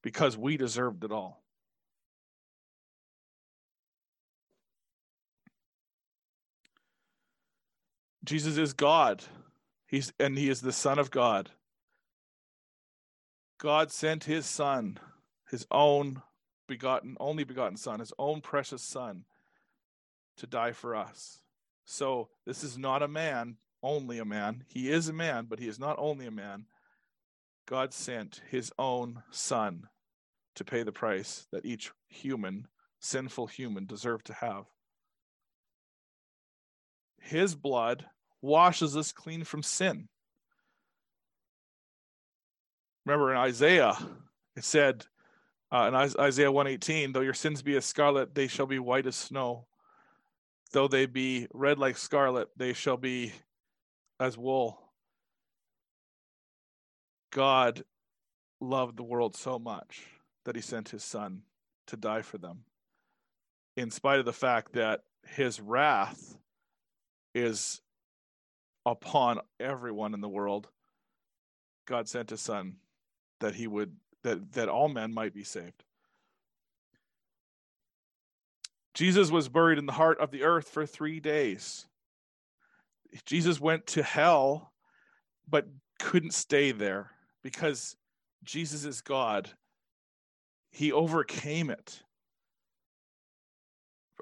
because 0.02 0.36
we 0.36 0.56
deserved 0.56 1.04
it 1.04 1.12
all. 1.12 1.42
Jesus 8.24 8.56
is 8.56 8.72
God. 8.72 9.22
He's 9.86 10.12
and 10.18 10.36
he 10.36 10.48
is 10.48 10.60
the 10.60 10.72
son 10.72 10.98
of 10.98 11.10
God. 11.10 11.50
God 13.58 13.92
sent 13.92 14.24
his 14.24 14.46
son, 14.46 14.98
his 15.50 15.66
own 15.70 16.22
begotten 16.66 17.16
only 17.20 17.44
begotten 17.44 17.76
son, 17.76 18.00
his 18.00 18.12
own 18.18 18.40
precious 18.40 18.82
son 18.82 19.24
to 20.36 20.46
die 20.46 20.72
for 20.72 20.94
us. 20.94 21.40
So 21.84 22.28
this 22.46 22.64
is 22.64 22.78
not 22.78 23.02
a 23.02 23.08
man, 23.08 23.56
only 23.82 24.18
a 24.18 24.24
man. 24.24 24.64
He 24.68 24.90
is 24.90 25.08
a 25.08 25.12
man, 25.12 25.46
but 25.48 25.58
he 25.58 25.68
is 25.68 25.78
not 25.78 25.96
only 25.98 26.26
a 26.26 26.30
man. 26.30 26.66
God 27.66 27.92
sent 27.92 28.42
his 28.50 28.72
own 28.78 29.22
son 29.30 29.88
to 30.54 30.64
pay 30.64 30.82
the 30.82 30.92
price 30.92 31.46
that 31.52 31.64
each 31.64 31.92
human, 32.08 32.68
sinful 33.00 33.48
human, 33.48 33.86
deserved 33.86 34.26
to 34.26 34.34
have. 34.34 34.64
His 37.20 37.54
blood 37.54 38.06
washes 38.42 38.96
us 38.96 39.12
clean 39.12 39.44
from 39.44 39.62
sin. 39.62 40.08
Remember 43.04 43.30
in 43.30 43.38
Isaiah, 43.38 43.96
it 44.56 44.64
said 44.64 45.06
uh, 45.72 45.88
in 45.88 45.94
Isaiah 45.94 46.52
118, 46.52 47.12
though 47.12 47.20
your 47.20 47.34
sins 47.34 47.62
be 47.62 47.76
as 47.76 47.84
scarlet, 47.84 48.34
they 48.34 48.46
shall 48.46 48.66
be 48.66 48.78
white 48.78 49.06
as 49.06 49.16
snow. 49.16 49.66
Though 50.72 50.88
they 50.88 51.06
be 51.06 51.46
red 51.52 51.78
like 51.78 51.96
scarlet, 51.96 52.48
they 52.56 52.72
shall 52.72 52.96
be 52.96 53.32
as 54.20 54.38
wool. 54.38 54.80
God 57.32 57.84
loved 58.60 58.96
the 58.96 59.02
world 59.02 59.36
so 59.36 59.58
much 59.58 60.04
that 60.44 60.56
he 60.56 60.62
sent 60.62 60.90
his 60.90 61.02
son 61.02 61.42
to 61.88 61.96
die 61.96 62.22
for 62.22 62.38
them, 62.38 62.64
in 63.76 63.90
spite 63.90 64.18
of 64.18 64.24
the 64.24 64.32
fact 64.32 64.72
that 64.74 65.00
his 65.26 65.60
wrath 65.60 66.36
is 67.34 67.80
upon 68.86 69.40
everyone 69.58 70.14
in 70.14 70.20
the 70.20 70.28
world. 70.28 70.68
God 71.86 72.08
sent 72.08 72.30
his 72.30 72.40
son 72.40 72.76
that 73.40 73.54
he 73.54 73.66
would 73.66 73.96
that 74.24 74.52
that 74.54 74.68
all 74.68 74.88
men 74.88 75.14
might 75.14 75.32
be 75.32 75.44
saved. 75.44 75.84
Jesus 78.92 79.30
was 79.30 79.48
buried 79.48 79.78
in 79.78 79.86
the 79.86 79.92
heart 79.92 80.18
of 80.18 80.32
the 80.32 80.42
earth 80.42 80.68
for 80.68 80.84
3 80.84 81.20
days. 81.20 81.86
Jesus 83.24 83.60
went 83.60 83.86
to 83.86 84.02
hell 84.02 84.72
but 85.48 85.68
couldn't 85.98 86.34
stay 86.34 86.72
there 86.72 87.12
because 87.42 87.96
Jesus 88.42 88.84
is 88.84 89.00
God 89.00 89.50
he 90.74 90.90
overcame 90.90 91.70
it. 91.70 92.02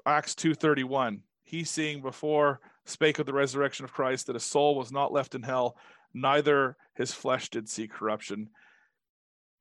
Acts 0.05 0.35
2:31. 0.35 1.23
He 1.41 1.63
seeing 1.63 2.01
before 2.01 2.61
spake 2.85 3.17
of 3.17 3.25
the 3.25 3.33
resurrection 3.33 3.85
of 3.85 3.91
Christ 3.91 4.27
that 4.27 4.35
his 4.35 4.43
soul 4.43 4.75
was 4.75 4.91
not 4.91 5.11
left 5.11 5.33
in 5.33 5.41
hell, 5.41 5.75
neither 6.13 6.77
his 6.93 7.11
flesh 7.11 7.49
did 7.49 7.67
see 7.67 7.87
corruption. 7.87 8.51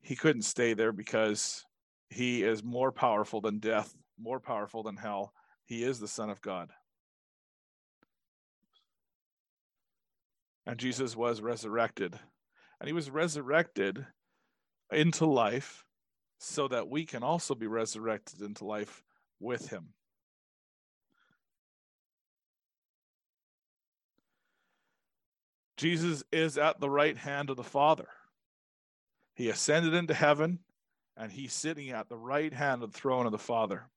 He 0.03 0.17
couldn't 0.17 0.43
stay 0.43 0.75
there 0.75 0.93
because 0.93 1.65
he 2.09 2.43
is 2.43 2.63
more 2.63 2.93
powerful 2.93 3.41
than 3.41 3.61
death, 3.61 3.95
more 4.21 4.41
powerful 4.41 4.83
than 4.83 4.97
hell. 4.97 5.33
He 5.65 5.85
is 5.85 5.99
the 5.99 6.09
Son 6.09 6.29
of 6.29 6.43
God. 6.43 6.71
And 10.67 10.79
Jesus 10.79 11.17
was 11.17 11.41
resurrected. 11.41 12.19
And 12.81 12.89
he 12.89 12.93
was 12.93 13.11
resurrected 13.11 14.05
into 14.93 15.25
life 15.25 15.85
so 16.39 16.67
that 16.69 16.89
we 16.89 17.07
can 17.07 17.23
also 17.23 17.55
be 17.55 17.69
resurrected 17.69 18.43
into 18.43 18.65
life 18.65 19.03
with 19.39 19.69
him. 19.71 19.89
Jesus 25.77 26.23
is 26.33 26.59
at 26.59 26.81
the 26.81 26.91
right 26.91 27.17
hand 27.17 27.51
of 27.51 27.57
the 27.57 27.65
Father. 27.65 28.09
He 29.35 29.49
ascended 29.49 29.95
into 29.95 30.15
heaven 30.15 30.59
and 31.17 31.31
he's 31.31 31.53
sitting 31.53 31.91
at 31.91 32.09
the 32.09 32.17
right 32.17 32.53
hand 32.53 32.83
of 32.83 32.93
the 32.93 32.99
throne 32.99 33.27
of 33.27 33.33
the 33.33 33.39
Father. 33.39 33.89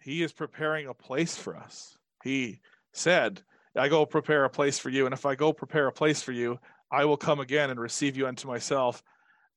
He 0.00 0.22
is 0.22 0.32
preparing 0.32 0.88
a 0.88 0.94
place 0.94 1.36
for 1.36 1.56
us. 1.56 1.96
He 2.24 2.60
said, 2.92 3.40
I 3.76 3.88
go 3.88 4.04
prepare 4.04 4.44
a 4.44 4.50
place 4.50 4.78
for 4.78 4.90
you. 4.90 5.06
And 5.06 5.12
if 5.12 5.24
I 5.24 5.34
go 5.34 5.52
prepare 5.52 5.86
a 5.86 5.92
place 5.92 6.22
for 6.22 6.32
you, 6.32 6.58
I 6.90 7.04
will 7.04 7.16
come 7.16 7.40
again 7.40 7.70
and 7.70 7.80
receive 7.80 8.16
you 8.16 8.26
unto 8.26 8.48
myself, 8.48 9.02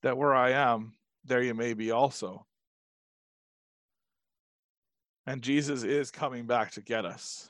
that 0.03 0.17
where 0.17 0.33
I 0.33 0.51
am, 0.51 0.93
there 1.25 1.41
you 1.41 1.53
may 1.53 1.73
be 1.73 1.91
also. 1.91 2.45
And 5.25 5.41
Jesus 5.41 5.83
is 5.83 6.11
coming 6.11 6.45
back 6.45 6.71
to 6.71 6.81
get 6.81 7.05
us. 7.05 7.49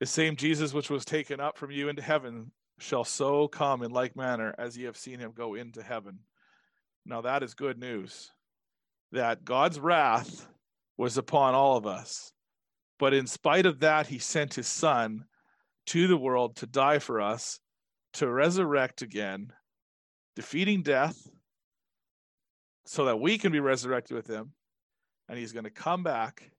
The 0.00 0.06
same 0.06 0.34
Jesus 0.34 0.72
which 0.72 0.88
was 0.88 1.04
taken 1.04 1.40
up 1.40 1.58
from 1.58 1.70
you 1.70 1.90
into 1.90 2.00
heaven 2.02 2.52
shall 2.78 3.04
so 3.04 3.46
come 3.46 3.82
in 3.82 3.90
like 3.90 4.16
manner 4.16 4.54
as 4.58 4.76
ye 4.76 4.84
have 4.84 4.96
seen 4.96 5.18
him 5.18 5.32
go 5.36 5.54
into 5.54 5.82
heaven. 5.82 6.20
Now 7.04 7.20
that 7.20 7.42
is 7.42 7.52
good 7.52 7.78
news. 7.78 8.30
That 9.12 9.44
God's 9.44 9.78
wrath 9.78 10.46
was 10.96 11.18
upon 11.18 11.54
all 11.54 11.76
of 11.76 11.86
us. 11.86 12.32
But 12.98 13.12
in 13.12 13.26
spite 13.26 13.66
of 13.66 13.80
that, 13.80 14.06
he 14.06 14.18
sent 14.18 14.54
his 14.54 14.66
son 14.66 15.24
to 15.86 16.06
the 16.06 16.16
world 16.16 16.56
to 16.56 16.66
die 16.66 16.98
for 16.98 17.20
us, 17.20 17.58
to 18.14 18.30
resurrect 18.30 19.02
again, 19.02 19.52
defeating 20.36 20.82
death 20.82 21.28
so 22.86 23.06
that 23.06 23.20
we 23.20 23.36
can 23.38 23.52
be 23.52 23.60
resurrected 23.60 24.16
with 24.16 24.26
him. 24.26 24.52
And 25.28 25.38
he's 25.38 25.52
going 25.52 25.64
to 25.64 25.70
come 25.70 26.02
back 26.02 26.50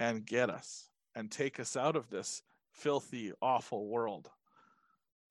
and 0.00 0.26
get 0.26 0.50
us 0.50 0.88
and 1.14 1.30
take 1.30 1.60
us 1.60 1.76
out 1.76 1.96
of 1.96 2.08
this 2.10 2.42
filthy, 2.78 3.32
awful 3.40 3.86
world 3.86 4.30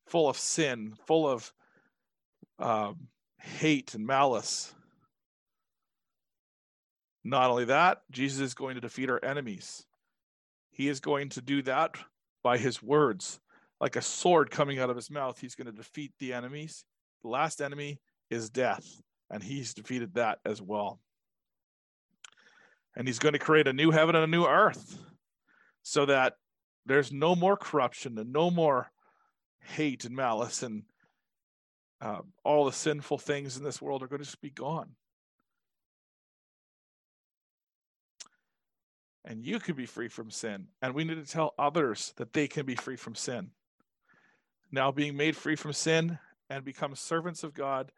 full 0.08 0.30
of 0.30 0.38
sin, 0.38 0.94
full 1.06 1.28
of 1.28 1.54
um, 2.60 3.08
hate 3.38 3.94
and 3.94 4.06
malice. 4.06 4.74
Not 7.24 7.50
only 7.50 7.66
that, 7.66 8.02
Jesus 8.10 8.40
is 8.40 8.54
going 8.54 8.76
to 8.76 8.82
defeat 8.82 9.10
our 9.10 9.24
enemies. 9.24 9.86
He 10.72 10.88
is 10.88 11.00
going 11.00 11.30
to 11.30 11.42
do 11.42 11.62
that 11.64 11.96
by 12.44 12.58
his 12.58 12.82
words. 12.82 13.40
Like 13.80 13.96
a 13.96 14.02
sword 14.02 14.50
coming 14.50 14.80
out 14.80 14.90
of 14.90 14.96
his 14.96 15.12
mouth, 15.12 15.40
he's 15.40 15.56
going 15.56 15.68
to 15.68 15.72
defeat 15.72 16.14
the 16.20 16.34
enemies. 16.34 16.84
The 17.22 17.30
last 17.30 17.62
enemy 17.62 18.00
is 18.30 18.50
death, 18.50 18.86
and 19.30 19.44
he's 19.44 19.74
defeated 19.74 20.16
that 20.16 20.40
as 20.46 20.62
well. 20.62 21.00
And 22.96 23.08
he's 23.08 23.20
going 23.20 23.34
to 23.34 23.40
create 23.40 23.68
a 23.68 23.74
new 23.74 23.92
heaven 23.92 24.16
and 24.16 24.24
a 24.24 24.28
new 24.28 24.46
earth 24.46 24.98
so 25.84 26.06
that 26.06 26.34
there's 26.88 27.12
no 27.12 27.36
more 27.36 27.58
corruption 27.58 28.18
and 28.18 28.32
no 28.32 28.50
more 28.50 28.92
hate 29.60 30.06
and 30.06 30.16
malice 30.16 30.64
and 30.64 30.84
uh, 32.00 32.20
all 32.44 32.66
the 32.66 32.72
sinful 32.72 33.18
things 33.18 33.58
in 33.58 33.64
this 33.64 33.82
world 33.82 34.04
are 34.04 34.08
going 34.08 34.20
to 34.20 34.26
just 34.26 34.42
be 34.42 34.50
gone. 34.50 34.96
and 39.28 39.44
you 39.44 39.60
can 39.60 39.76
be 39.76 39.86
free 39.86 40.08
from 40.08 40.32
sin. 40.32 40.68
And 40.82 40.96
we 40.96 41.04
need 41.04 41.24
to 41.24 41.30
tell 41.30 41.54
others 41.60 42.14
that 42.16 42.32
they 42.32 42.48
can 42.48 42.66
be 42.66 42.76
free 42.76 42.96
from 42.96 43.14
sin. 43.14 43.52
Now, 44.72 44.92
being 44.92 45.18
made 45.18 45.36
free 45.36 45.58
from 45.58 45.74
sin 45.74 46.18
and 46.50 46.64
become 46.64 46.96
servants 46.96 47.44
of 47.44 47.54
God, 47.54 47.92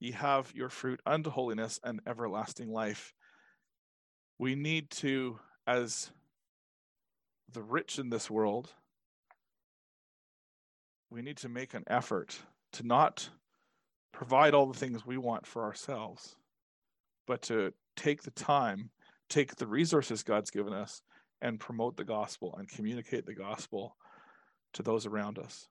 ye 0.00 0.10
have 0.10 0.52
your 0.54 0.68
fruit 0.68 1.00
unto 1.06 1.30
holiness 1.30 1.78
and 1.84 2.00
everlasting 2.06 2.72
life. 2.72 3.14
We 4.36 4.56
need 4.56 4.90
to, 4.90 5.38
as 5.64 6.10
the 7.52 7.62
rich 7.62 7.98
in 7.98 8.10
this 8.10 8.30
world, 8.30 8.72
we 11.10 11.22
need 11.22 11.36
to 11.38 11.48
make 11.48 11.74
an 11.74 11.84
effort 11.86 12.38
to 12.72 12.86
not 12.86 13.28
provide 14.12 14.54
all 14.54 14.66
the 14.66 14.78
things 14.78 15.06
we 15.06 15.16
want 15.16 15.46
for 15.46 15.62
ourselves, 15.62 16.36
but 17.26 17.42
to 17.42 17.72
take 17.96 18.22
the 18.22 18.30
time, 18.30 18.90
take 19.28 19.56
the 19.56 19.66
resources 19.66 20.22
God's 20.22 20.50
given 20.50 20.72
us, 20.72 21.02
and 21.40 21.60
promote 21.60 21.96
the 21.96 22.04
gospel 22.04 22.54
and 22.58 22.68
communicate 22.68 23.26
the 23.26 23.34
gospel 23.34 23.96
to 24.72 24.82
those 24.82 25.06
around 25.06 25.38
us 25.38 25.68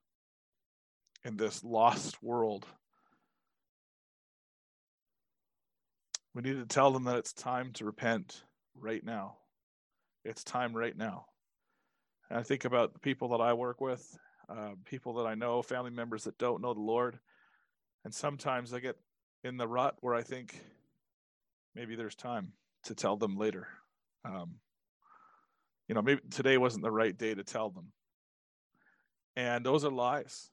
in 1.25 1.37
this 1.37 1.63
lost 1.63 2.21
world. 2.21 2.65
We 6.33 6.41
need 6.41 6.59
to 6.59 6.65
tell 6.65 6.91
them 6.91 7.03
that 7.05 7.17
it's 7.17 7.33
time 7.33 7.71
to 7.73 7.85
repent 7.85 8.43
right 8.75 9.03
now. 9.03 9.37
It's 10.25 10.43
time 10.43 10.75
right 10.75 10.95
now. 10.95 11.25
And 12.33 12.39
I 12.39 12.43
think 12.43 12.65
about 12.65 12.93
the 12.93 12.99
people 12.99 13.27
that 13.29 13.41
I 13.41 13.53
work 13.53 13.79
with, 13.79 14.17
uh, 14.49 14.71
people 14.85 15.13
that 15.13 15.27
I 15.27 15.35
know, 15.35 15.61
family 15.61 15.91
members 15.91 16.23
that 16.23 16.39
don't 16.39 16.63
know 16.63 16.73
the 16.73 16.79
Lord. 16.79 17.19
And 18.05 18.11
sometimes 18.11 18.73
I 18.73 18.79
get 18.79 18.95
in 19.43 19.55
the 19.55 19.67
rut 19.67 19.97
where 20.01 20.15
I 20.15 20.23
think 20.23 20.59
maybe 21.75 21.95
there's 21.95 22.15
time 22.15 22.53
to 22.85 22.95
tell 22.95 23.17
them 23.17 23.37
later. 23.37 23.67
Um, 24.25 24.55
you 25.87 25.93
know, 25.93 26.01
maybe 26.01 26.21
today 26.31 26.57
wasn't 26.57 26.81
the 26.81 26.89
right 26.89 27.15
day 27.15 27.35
to 27.35 27.43
tell 27.43 27.69
them. 27.69 27.91
And 29.35 29.63
those 29.63 29.85
are 29.85 29.91
lies 29.91 30.49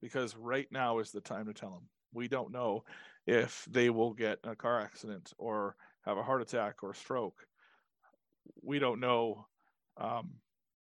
because 0.00 0.34
right 0.34 0.68
now 0.70 0.98
is 0.98 1.10
the 1.10 1.20
time 1.20 1.44
to 1.44 1.52
tell 1.52 1.72
them. 1.72 1.90
We 2.14 2.28
don't 2.28 2.52
know 2.52 2.84
if 3.26 3.68
they 3.70 3.90
will 3.90 4.14
get 4.14 4.38
a 4.44 4.56
car 4.56 4.80
accident 4.80 5.34
or 5.36 5.76
have 6.06 6.16
a 6.16 6.22
heart 6.22 6.40
attack 6.40 6.82
or 6.82 6.94
stroke. 6.94 7.46
We 8.62 8.78
don't 8.78 9.00
know 9.00 9.46
um, 9.98 10.30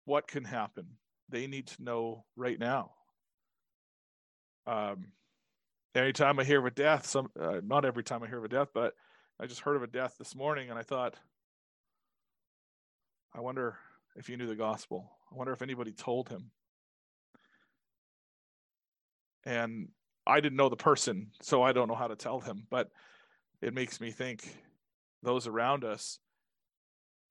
what 0.04 0.26
can 0.26 0.44
happen. 0.44 0.86
They 1.28 1.46
need 1.46 1.68
to 1.68 1.82
know 1.82 2.24
right 2.36 2.58
now. 2.58 2.92
Um, 4.66 5.12
anytime 5.94 6.38
I 6.38 6.44
hear 6.44 6.60
of 6.60 6.66
a 6.66 6.70
death, 6.70 7.06
some 7.06 7.28
uh, 7.40 7.60
not 7.64 7.84
every 7.84 8.04
time 8.04 8.22
I 8.22 8.28
hear 8.28 8.38
of 8.38 8.44
a 8.44 8.48
death, 8.48 8.68
but 8.74 8.94
I 9.40 9.46
just 9.46 9.60
heard 9.60 9.76
of 9.76 9.82
a 9.82 9.88
death 9.88 10.14
this 10.18 10.34
morning, 10.34 10.70
and 10.70 10.78
I 10.78 10.82
thought, 10.82 11.16
I 13.34 13.40
wonder 13.40 13.76
if 14.16 14.26
he 14.26 14.36
knew 14.36 14.46
the 14.46 14.54
gospel. 14.54 15.10
I 15.32 15.36
wonder 15.36 15.52
if 15.52 15.62
anybody 15.62 15.92
told 15.92 16.28
him 16.28 16.50
and 19.44 19.88
I 20.26 20.40
didn't 20.40 20.56
know 20.56 20.68
the 20.68 20.76
person, 20.76 21.30
so 21.40 21.62
I 21.62 21.72
don't 21.72 21.88
know 21.88 21.94
how 21.94 22.08
to 22.08 22.16
tell 22.16 22.40
him. 22.40 22.66
But 22.70 22.88
it 23.60 23.74
makes 23.74 24.00
me 24.00 24.10
think 24.10 24.48
those 25.22 25.46
around 25.46 25.84
us 25.84 26.18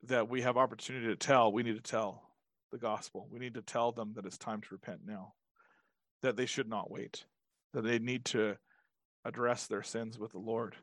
that 0.03 0.29
we 0.29 0.41
have 0.41 0.57
opportunity 0.57 1.07
to 1.07 1.15
tell, 1.15 1.51
we 1.51 1.63
need 1.63 1.75
to 1.75 1.91
tell 1.91 2.23
the 2.71 2.77
gospel. 2.77 3.27
We 3.31 3.39
need 3.39 3.55
to 3.55 3.61
tell 3.61 3.91
them 3.91 4.13
that 4.15 4.25
it's 4.25 4.37
time 4.37 4.61
to 4.61 4.67
repent 4.71 5.01
now, 5.05 5.33
that 6.21 6.35
they 6.35 6.45
should 6.45 6.69
not 6.69 6.91
wait, 6.91 7.25
that 7.73 7.83
they 7.83 7.99
need 7.99 8.25
to 8.25 8.57
address 9.25 9.67
their 9.67 9.83
sins 9.83 10.17
with 10.17 10.31
the 10.31 10.39
Lord 10.39 10.75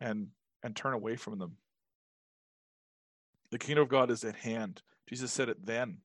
and 0.00 0.28
and 0.62 0.74
turn 0.74 0.94
away 0.94 1.16
from 1.16 1.38
them. 1.38 1.56
The 3.50 3.58
kingdom 3.58 3.82
of 3.82 3.88
God 3.88 4.10
is 4.10 4.24
at 4.24 4.36
hand. 4.36 4.82
Jesus 5.08 5.32
said 5.32 5.48
it 5.48 5.64
then. 5.64 5.98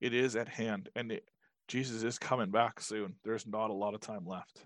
It 0.00 0.14
is 0.14 0.36
at 0.36 0.48
hand. 0.48 0.88
And 0.94 1.10
it, 1.10 1.24
Jesus 1.66 2.04
is 2.04 2.18
coming 2.18 2.50
back 2.50 2.80
soon. 2.80 3.16
There's 3.24 3.46
not 3.46 3.70
a 3.70 3.74
lot 3.74 3.94
of 3.94 4.00
time 4.00 4.24
left. 4.24 4.64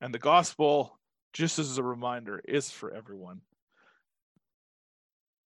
And 0.00 0.12
the 0.12 0.18
gospel, 0.18 0.98
just 1.32 1.58
as 1.58 1.78
a 1.78 1.82
reminder, 1.82 2.40
is 2.46 2.70
for 2.70 2.92
everyone. 2.92 3.42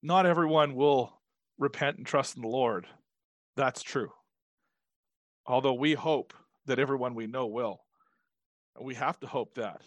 Not 0.02 0.24
everyone 0.24 0.74
will 0.74 1.19
repent 1.60 1.98
and 1.98 2.06
trust 2.06 2.34
in 2.34 2.42
the 2.42 2.48
Lord. 2.48 2.88
That's 3.56 3.82
true. 3.82 4.10
Although 5.46 5.74
we 5.74 5.94
hope 5.94 6.32
that 6.66 6.80
everyone 6.80 7.14
we 7.14 7.26
know 7.26 7.46
will. 7.46 7.80
We 8.80 8.94
have 8.94 9.20
to 9.20 9.26
hope 9.26 9.54
that. 9.54 9.82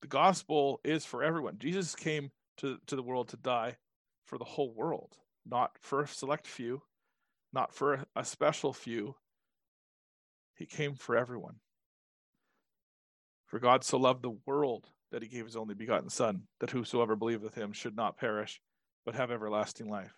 The 0.00 0.08
gospel 0.08 0.80
is 0.84 1.04
for 1.04 1.22
everyone. 1.22 1.58
Jesus 1.58 1.94
came 1.94 2.30
to, 2.58 2.78
to 2.86 2.96
the 2.96 3.02
world 3.02 3.28
to 3.28 3.36
die 3.36 3.76
for 4.24 4.38
the 4.38 4.44
whole 4.44 4.72
world, 4.72 5.16
not 5.44 5.72
for 5.80 6.02
a 6.02 6.08
select 6.08 6.46
few, 6.46 6.82
not 7.52 7.74
for 7.74 8.04
a 8.14 8.24
special 8.24 8.72
few. 8.72 9.16
He 10.56 10.66
came 10.66 10.94
for 10.94 11.16
everyone. 11.16 11.56
For 13.46 13.58
God 13.58 13.82
so 13.82 13.98
loved 13.98 14.22
the 14.22 14.36
world 14.46 14.88
that 15.10 15.22
he 15.22 15.28
gave 15.28 15.46
his 15.46 15.56
only 15.56 15.74
begotten 15.74 16.10
Son, 16.10 16.42
that 16.60 16.70
whosoever 16.70 17.16
believeth 17.16 17.54
him 17.54 17.72
should 17.72 17.96
not 17.96 18.18
perish, 18.18 18.60
but 19.04 19.14
have 19.14 19.30
everlasting 19.30 19.88
life. 19.88 20.14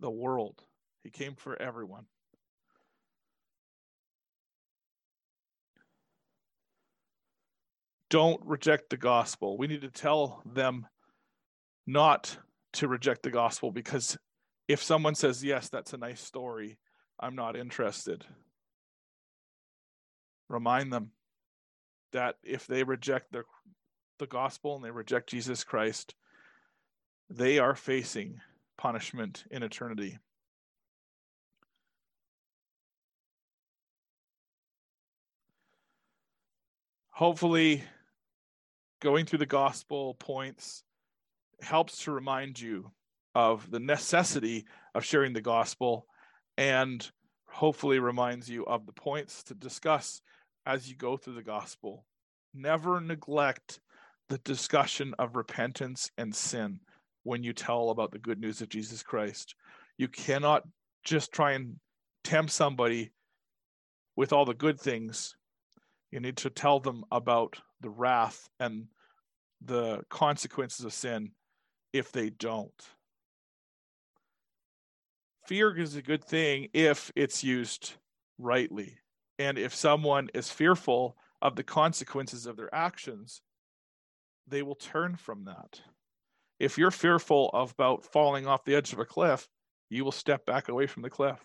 The 0.00 0.10
world. 0.10 0.62
He 1.02 1.10
came 1.10 1.34
for 1.34 1.60
everyone. 1.60 2.06
Don't 8.10 8.44
reject 8.44 8.90
the 8.90 8.96
gospel. 8.96 9.56
We 9.56 9.66
need 9.66 9.80
to 9.82 9.90
tell 9.90 10.42
them 10.44 10.86
not 11.86 12.36
to 12.74 12.88
reject 12.88 13.22
the 13.22 13.30
gospel 13.30 13.70
because 13.70 14.18
if 14.68 14.82
someone 14.82 15.14
says, 15.14 15.42
Yes, 15.42 15.68
that's 15.68 15.92
a 15.92 15.98
nice 15.98 16.20
story, 16.20 16.78
I'm 17.18 17.34
not 17.34 17.56
interested, 17.56 18.24
remind 20.48 20.92
them 20.92 21.12
that 22.12 22.36
if 22.42 22.66
they 22.66 22.82
reject 22.82 23.32
the, 23.32 23.44
the 24.18 24.26
gospel 24.26 24.76
and 24.76 24.84
they 24.84 24.90
reject 24.90 25.30
Jesus 25.30 25.64
Christ, 25.64 26.14
they 27.36 27.58
are 27.58 27.74
facing 27.74 28.40
punishment 28.76 29.44
in 29.50 29.62
eternity. 29.62 30.18
Hopefully, 37.10 37.84
going 39.00 39.24
through 39.24 39.38
the 39.38 39.46
gospel 39.46 40.14
points 40.14 40.82
helps 41.60 42.04
to 42.04 42.12
remind 42.12 42.60
you 42.60 42.90
of 43.34 43.70
the 43.70 43.80
necessity 43.80 44.66
of 44.94 45.04
sharing 45.04 45.32
the 45.32 45.40
gospel 45.40 46.06
and 46.58 47.10
hopefully 47.46 47.98
reminds 47.98 48.48
you 48.48 48.66
of 48.66 48.84
the 48.86 48.92
points 48.92 49.42
to 49.44 49.54
discuss 49.54 50.20
as 50.66 50.88
you 50.88 50.96
go 50.96 51.16
through 51.16 51.34
the 51.34 51.42
gospel. 51.42 52.04
Never 52.52 53.00
neglect 53.00 53.80
the 54.28 54.38
discussion 54.38 55.14
of 55.18 55.36
repentance 55.36 56.10
and 56.18 56.34
sin 56.34 56.80
when 57.24 57.42
you 57.42 57.52
tell 57.52 57.90
about 57.90 58.10
the 58.10 58.18
good 58.18 58.40
news 58.40 58.60
of 58.60 58.68
Jesus 58.68 59.02
Christ. 59.02 59.54
You 59.98 60.08
cannot 60.08 60.62
just 61.04 61.32
try 61.32 61.52
and 61.52 61.76
tempt 62.24 62.52
somebody 62.52 63.12
with 64.16 64.32
all 64.32 64.44
the 64.44 64.54
good 64.54 64.80
things. 64.80 65.36
You 66.10 66.20
need 66.20 66.36
to 66.38 66.50
tell 66.50 66.80
them 66.80 67.04
about 67.10 67.58
the 67.80 67.90
wrath 67.90 68.48
and 68.60 68.86
the 69.64 70.02
consequences 70.08 70.84
of 70.84 70.92
sin 70.92 71.30
if 71.92 72.12
they 72.12 72.30
don't 72.30 72.72
fear 75.46 75.76
is 75.76 75.96
a 75.96 76.02
good 76.02 76.24
thing 76.24 76.68
if 76.72 77.12
it's 77.14 77.44
used 77.44 77.94
rightly. 78.38 78.96
And 79.38 79.58
if 79.58 79.74
someone 79.74 80.30
is 80.34 80.50
fearful 80.50 81.16
of 81.40 81.56
the 81.56 81.62
consequences 81.62 82.46
of 82.46 82.56
their 82.56 82.72
actions, 82.74 83.42
they 84.46 84.62
will 84.62 84.74
turn 84.74 85.16
from 85.16 85.44
that. 85.44 85.80
If 86.62 86.78
you're 86.78 86.92
fearful 86.92 87.50
about 87.52 88.04
falling 88.04 88.46
off 88.46 88.64
the 88.64 88.76
edge 88.76 88.92
of 88.92 89.00
a 89.00 89.04
cliff, 89.04 89.48
you 89.90 90.04
will 90.04 90.12
step 90.12 90.46
back 90.46 90.68
away 90.68 90.86
from 90.86 91.02
the 91.02 91.10
cliff. 91.10 91.40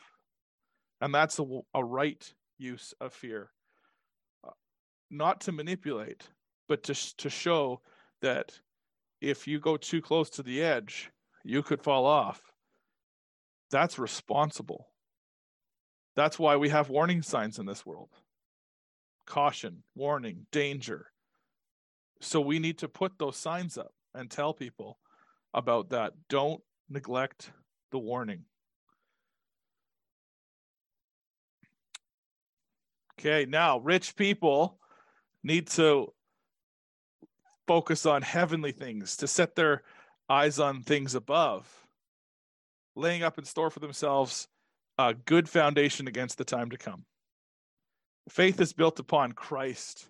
And 1.01 1.11
that's 1.11 1.39
a, 1.39 1.45
a 1.73 1.83
right 1.83 2.23
use 2.59 2.93
of 3.01 3.13
fear. 3.13 3.49
Uh, 4.45 4.51
not 5.09 5.41
to 5.41 5.51
manipulate, 5.51 6.27
but 6.69 6.83
to, 6.83 7.17
to 7.17 7.29
show 7.31 7.81
that 8.21 8.59
if 9.19 9.47
you 9.47 9.59
go 9.59 9.75
too 9.75 10.01
close 10.01 10.29
to 10.29 10.43
the 10.43 10.61
edge, 10.61 11.09
you 11.43 11.63
could 11.63 11.81
fall 11.81 12.05
off 12.05 12.53
that's 13.69 13.99
responsible. 13.99 14.87
That's 16.15 16.39
why 16.39 16.55
we 16.55 16.69
have 16.69 16.89
warning 16.89 17.21
signs 17.21 17.59
in 17.59 17.65
this 17.65 17.85
world 17.85 18.09
caution, 19.25 19.83
warning, 19.93 20.45
danger. 20.53 21.07
So 22.21 22.39
we 22.39 22.59
need 22.59 22.77
to 22.77 22.87
put 22.87 23.19
those 23.19 23.35
signs 23.35 23.77
up 23.77 23.91
and 24.13 24.31
tell 24.31 24.53
people 24.53 24.99
about 25.53 25.89
that. 25.89 26.13
Don't 26.29 26.61
neglect 26.89 27.51
the 27.91 27.99
warning. 27.99 28.43
Okay, 33.19 33.45
now 33.49 33.79
rich 33.79 34.15
people 34.15 34.79
need 35.43 35.67
to 35.67 36.13
focus 37.67 38.05
on 38.05 38.21
heavenly 38.21 38.71
things, 38.71 39.17
to 39.17 39.27
set 39.27 39.55
their 39.55 39.83
eyes 40.29 40.59
on 40.59 40.83
things 40.83 41.15
above 41.15 41.87
laying 42.97 43.23
up 43.23 43.37
in 43.37 43.45
store 43.45 43.69
for 43.69 43.79
themselves 43.79 44.47
a 44.97 45.13
good 45.13 45.47
foundation 45.47 46.07
against 46.07 46.37
the 46.37 46.43
time 46.43 46.71
to 46.71 46.77
come. 46.77 47.05
Faith 48.27 48.59
is 48.59 48.73
built 48.73 48.99
upon 48.99 49.31
Christ. 49.31 50.07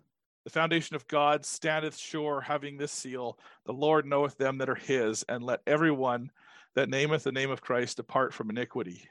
The 0.48 0.52
foundation 0.52 0.96
of 0.96 1.06
God 1.10 1.44
standeth 1.44 1.98
sure, 1.98 2.40
having 2.40 2.78
this 2.78 2.94
seal 2.94 3.38
The 3.66 3.74
Lord 3.74 4.06
knoweth 4.06 4.38
them 4.38 4.60
that 4.60 4.70
are 4.70 4.76
his, 4.76 5.24
and 5.28 5.44
let 5.44 5.60
everyone 5.68 6.32
that 6.74 6.88
nameth 6.88 7.26
the 7.26 7.34
name 7.34 7.52
of 7.52 7.60
Christ 7.60 7.98
depart 7.98 8.34
from 8.34 8.50
iniquity. 8.50 9.10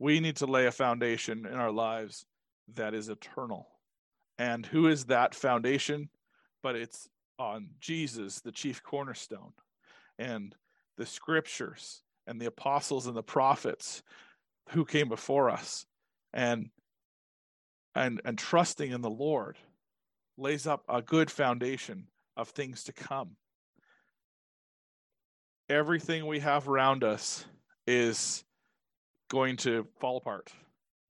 We 0.00 0.18
need 0.18 0.34
to 0.38 0.46
lay 0.46 0.66
a 0.66 0.72
foundation 0.72 1.46
in 1.46 1.54
our 1.54 1.70
lives 1.70 2.26
that 2.74 2.94
is 2.94 3.08
eternal. 3.08 3.68
And 4.40 4.66
who 4.66 4.88
is 4.88 5.04
that 5.04 5.36
foundation? 5.36 6.08
But 6.64 6.74
it's 6.74 7.08
on 7.38 7.68
Jesus, 7.78 8.40
the 8.40 8.50
chief 8.50 8.82
cornerstone, 8.82 9.52
and 10.18 10.52
the 10.96 11.06
scriptures 11.06 12.02
and 12.26 12.40
the 12.40 12.46
apostles 12.46 13.06
and 13.06 13.16
the 13.16 13.22
prophets 13.22 14.02
who 14.70 14.84
came 14.84 15.08
before 15.08 15.48
us. 15.48 15.86
And 16.32 16.70
and 17.96 18.20
and 18.24 18.38
trusting 18.38 18.92
in 18.92 19.00
the 19.00 19.10
Lord 19.10 19.56
lays 20.36 20.66
up 20.66 20.84
a 20.88 21.00
good 21.00 21.30
foundation 21.30 22.06
of 22.36 22.50
things 22.50 22.84
to 22.84 22.92
come. 22.92 23.36
Everything 25.68 26.26
we 26.26 26.38
have 26.40 26.68
around 26.68 27.02
us 27.02 27.44
is 27.86 28.44
going 29.30 29.56
to 29.56 29.86
fall 29.98 30.18
apart. 30.18 30.52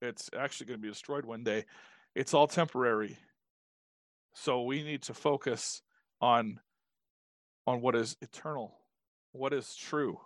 It's 0.01 0.29
actually 0.35 0.67
going 0.67 0.79
to 0.79 0.81
be 0.81 0.89
destroyed 0.89 1.25
one 1.25 1.43
day. 1.43 1.65
It's 2.15 2.33
all 2.33 2.47
temporary. 2.47 3.17
So 4.33 4.63
we 4.63 4.81
need 4.81 5.03
to 5.03 5.13
focus 5.13 5.81
on 6.21 6.59
on 7.67 7.81
what 7.81 7.95
is 7.95 8.15
eternal, 8.21 8.73
what 9.33 9.53
is 9.53 9.75
true. 9.75 10.19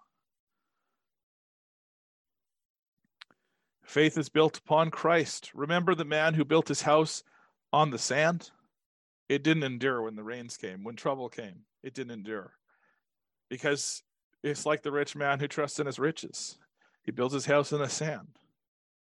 Faith 3.92 4.18
is 4.18 4.30
built 4.30 4.58
upon 4.58 4.90
Christ. 4.90 5.52
Remember 5.54 5.94
the 5.94 6.06
man 6.06 6.34
who 6.34 6.46
built 6.46 6.70
his 6.70 6.84
house 6.84 7.24
on 7.74 7.90
the 7.90 7.98
sand? 7.98 8.50
It 9.28 9.44
didn't 9.44 9.64
endure 9.64 10.02
when 10.02 10.16
the 10.16 10.24
rains 10.24 10.56
came, 10.56 10.86
when 10.86 10.96
trouble 10.96 11.28
came. 11.28 11.66
It 11.84 11.94
didn't 11.94 12.14
endure. 12.14 12.54
Because 13.50 14.02
it's 14.44 14.66
like 14.66 14.82
the 14.82 14.94
rich 14.94 15.14
man 15.14 15.42
who 15.42 15.50
trusts 15.50 15.78
in 15.78 15.88
his 15.88 16.00
riches. 16.00 16.58
He 17.04 17.12
builds 17.12 17.34
his 17.34 17.48
house 17.48 17.74
in 17.74 17.80
the 17.80 17.90
sand. 17.90 18.30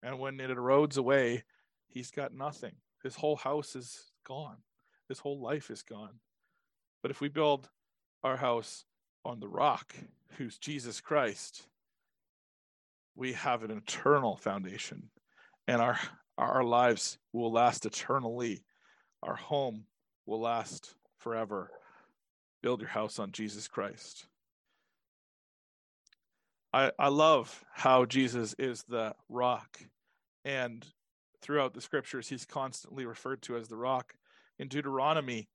And 0.02 0.18
when 0.18 0.40
it 0.40 0.50
erodes 0.50 0.98
away, 0.98 1.44
he's 1.86 2.10
got 2.10 2.34
nothing. 2.34 2.74
His 3.04 3.14
whole 3.14 3.36
house 3.36 3.76
is 3.76 4.10
gone. 4.26 4.58
His 5.08 5.20
whole 5.20 5.40
life 5.40 5.70
is 5.70 5.84
gone. 5.84 6.18
But 7.04 7.12
if 7.12 7.22
we 7.22 7.30
build 7.30 7.70
our 8.24 8.38
house 8.38 8.86
on 9.24 9.40
the 9.40 9.50
rock, 9.50 9.94
who's 10.38 10.58
Jesus 10.58 11.00
Christ, 11.00 11.68
we 13.20 13.34
have 13.34 13.64
an 13.64 13.72
eternal 13.72 14.38
foundation 14.38 15.10
and 15.68 15.82
our 15.82 16.00
our 16.38 16.64
lives 16.64 17.18
will 17.34 17.52
last 17.52 17.86
eternally. 17.86 18.64
Our 19.22 19.36
home 19.36 19.84
will 20.26 20.40
last 20.40 20.96
forever. 21.18 21.70
Build 22.64 22.80
your 22.80 22.90
house 22.90 23.20
on 23.20 23.34
Jesus 23.34 23.68
Christ. 23.68 24.26
I, 26.72 26.92
I 26.98 27.10
love 27.10 27.66
how 27.74 28.06
Jesus 28.06 28.56
is 28.58 28.84
the 28.88 29.16
rock. 29.28 29.82
And 30.46 30.86
throughout 31.42 31.74
the 31.74 31.82
scriptures, 31.82 32.30
he's 32.30 32.46
constantly 32.46 33.06
referred 33.06 33.42
to 33.44 33.58
as 33.58 33.68
the 33.68 33.76
rock. 33.76 34.14
In 34.60 34.70
Deuteronomy, 34.70 35.50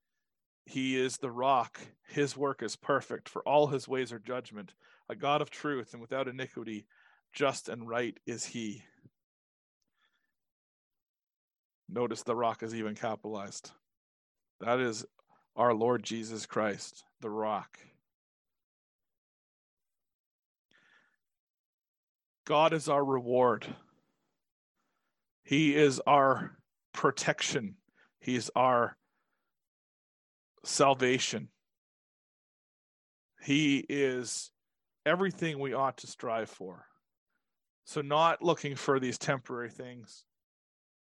he 0.67 0.99
is 0.99 1.17
the 1.17 1.31
rock. 1.31 1.79
His 2.07 2.37
work 2.37 2.61
is 2.61 2.75
perfect, 2.75 3.27
for 3.27 3.41
all 3.41 3.67
his 3.67 3.87
ways 3.87 4.13
are 4.13 4.19
judgment. 4.19 4.75
A 5.09 5.15
God 5.15 5.41
of 5.41 5.49
truth 5.49 5.93
and 5.93 6.01
without 6.01 6.27
iniquity, 6.27 6.85
just 7.33 7.69
and 7.69 7.87
right 7.87 8.17
is 8.25 8.45
he. 8.45 8.83
Notice 11.89 12.23
the 12.23 12.35
rock 12.35 12.63
is 12.63 12.73
even 12.73 12.95
capitalized. 12.95 13.71
That 14.59 14.79
is 14.79 15.05
our 15.55 15.73
Lord 15.73 16.03
Jesus 16.03 16.45
Christ, 16.45 17.03
the 17.21 17.29
rock. 17.29 17.77
God 22.45 22.73
is 22.73 22.87
our 22.87 23.03
reward. 23.03 23.65
He 25.43 25.75
is 25.75 25.99
our 26.05 26.57
protection. 26.93 27.75
He's 28.19 28.49
our 28.55 28.97
salvation. 30.63 31.49
He 33.43 33.85
is 33.89 34.51
everything 35.05 35.59
we 35.59 35.73
ought 35.73 35.97
to 35.97 36.07
strive 36.07 36.49
for. 36.49 36.85
So, 37.85 38.01
not 38.01 38.41
looking 38.41 38.75
for 38.75 38.99
these 38.99 39.17
temporary 39.17 39.69
things, 39.69 40.25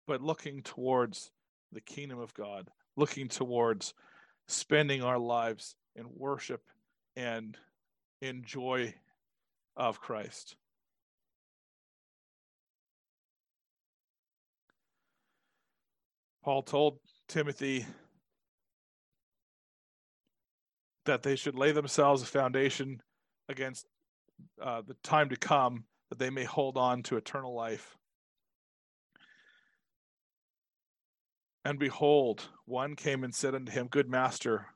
but 0.07 0.23
looking 0.23 0.63
towards 0.63 1.31
the 1.71 1.83
kingdom 1.83 2.19
of 2.19 2.33
God, 2.35 2.69
looking 2.97 3.29
towards 3.29 3.95
spending 4.49 5.03
our 5.03 5.19
lives 5.19 5.77
in 5.95 6.07
worship 6.17 6.63
and 7.15 7.57
in 8.21 8.43
joy 8.45 8.95
of 9.77 10.01
Christ. 10.01 10.57
Paul 16.43 16.63
told 16.63 16.99
Timothy 17.29 17.87
that 21.05 21.23
they 21.23 21.37
should 21.37 21.55
lay 21.55 21.73
themselves 21.73 22.23
a 22.23 22.27
foundation 22.27 23.01
against 23.49 23.87
uh, 24.61 24.83
the 24.87 24.97
time 25.03 25.29
to 25.29 25.37
come, 25.37 25.85
that 26.12 26.18
they 26.18 26.29
may 26.29 26.44
hold 26.44 26.77
on 26.77 27.03
to 27.03 27.16
eternal 27.16 27.55
life. 27.55 27.96
And 31.64 31.79
behold, 31.79 32.51
one 32.66 32.96
came 32.96 33.25
and 33.25 33.35
said 33.35 33.55
unto 33.55 33.72
him, 33.72 33.87
Good 33.87 34.11
master, 34.11 34.66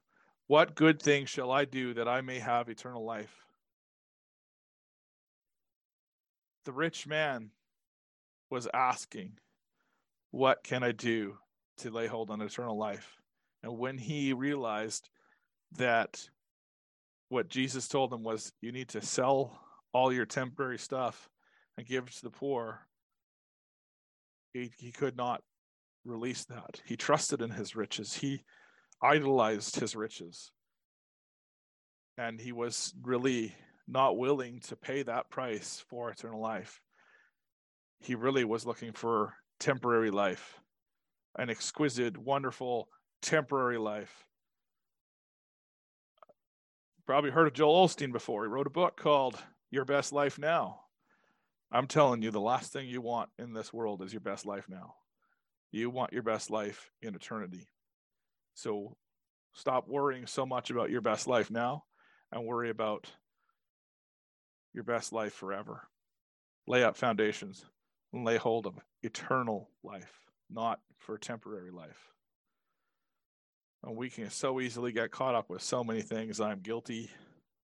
what 0.46 0.74
good 0.74 1.02
thing 1.02 1.26
shall 1.26 1.50
I 1.50 1.66
do 1.66 1.92
that 1.92 2.08
I 2.08 2.22
may 2.22 2.38
have 2.38 2.70
eternal 2.70 3.04
life? 3.04 3.44
The 6.64 6.72
rich 6.72 7.06
man 7.06 7.50
was 8.48 8.66
asking, 8.72 9.32
What 10.30 10.64
can 10.64 10.82
I 10.82 10.92
do 10.92 11.36
to 11.80 11.90
lay 11.90 12.06
hold 12.06 12.30
on 12.30 12.40
eternal 12.40 12.78
life. 12.78 13.18
And 13.62 13.76
when 13.76 13.98
he 13.98 14.32
realized 14.32 15.10
that 15.72 16.30
what 17.28 17.50
Jesus 17.50 17.88
told 17.88 18.10
him 18.10 18.22
was, 18.22 18.54
you 18.62 18.72
need 18.72 18.88
to 18.88 19.02
sell 19.02 19.65
all 19.96 20.12
your 20.12 20.26
temporary 20.26 20.76
stuff 20.76 21.30
and 21.78 21.86
give 21.86 22.04
it 22.04 22.12
to 22.12 22.22
the 22.22 22.30
poor, 22.30 22.86
he, 24.52 24.70
he 24.76 24.92
could 24.92 25.16
not 25.16 25.42
release 26.04 26.44
that. 26.44 26.82
He 26.84 26.96
trusted 26.96 27.40
in 27.40 27.50
his 27.50 27.74
riches, 27.74 28.12
he 28.12 28.42
idolized 29.02 29.80
his 29.80 29.96
riches. 29.96 30.52
And 32.18 32.38
he 32.38 32.52
was 32.52 32.94
really 33.02 33.54
not 33.88 34.18
willing 34.18 34.60
to 34.60 34.76
pay 34.76 35.02
that 35.02 35.30
price 35.30 35.82
for 35.88 36.10
eternal 36.10 36.42
life. 36.42 36.82
He 38.00 38.14
really 38.14 38.44
was 38.44 38.66
looking 38.66 38.92
for 38.92 39.34
temporary 39.58 40.10
life 40.10 40.60
an 41.38 41.50
exquisite, 41.50 42.16
wonderful, 42.16 42.88
temporary 43.20 43.76
life. 43.76 44.24
Probably 47.06 47.30
heard 47.30 47.46
of 47.46 47.52
Joel 47.52 47.86
Osteen 47.86 48.10
before. 48.10 48.44
He 48.44 48.48
wrote 48.48 48.66
a 48.66 48.70
book 48.70 48.96
called 48.96 49.38
Your 49.76 49.84
Best 49.84 50.10
Life 50.10 50.38
Now. 50.38 50.80
I'm 51.70 51.86
telling 51.86 52.22
you, 52.22 52.30
the 52.30 52.40
last 52.40 52.72
thing 52.72 52.88
you 52.88 53.02
want 53.02 53.28
in 53.38 53.52
this 53.52 53.74
world 53.74 54.00
is 54.00 54.10
your 54.10 54.20
best 54.20 54.46
life 54.46 54.64
now. 54.70 54.94
You 55.70 55.90
want 55.90 56.14
your 56.14 56.22
best 56.22 56.50
life 56.50 56.90
in 57.02 57.14
eternity. 57.14 57.68
So 58.54 58.96
stop 59.52 59.86
worrying 59.86 60.26
so 60.26 60.46
much 60.46 60.70
about 60.70 60.88
your 60.88 61.02
best 61.02 61.26
life 61.26 61.50
now 61.50 61.84
and 62.32 62.46
worry 62.46 62.70
about 62.70 63.10
your 64.72 64.82
best 64.82 65.12
life 65.12 65.34
forever. 65.34 65.82
Lay 66.66 66.82
out 66.82 66.96
foundations 66.96 67.62
and 68.14 68.24
lay 68.24 68.38
hold 68.38 68.64
of 68.64 68.78
eternal 69.02 69.68
life 69.84 70.22
not 70.48 70.80
for 71.00 71.18
temporary 71.18 71.70
life. 71.70 72.14
And 73.84 73.94
we 73.94 74.08
can 74.08 74.30
so 74.30 74.58
easily 74.58 74.92
get 74.92 75.10
caught 75.10 75.34
up 75.34 75.50
with 75.50 75.60
so 75.60 75.84
many 75.84 76.00
things. 76.00 76.40
I'm 76.40 76.60
guilty 76.60 77.10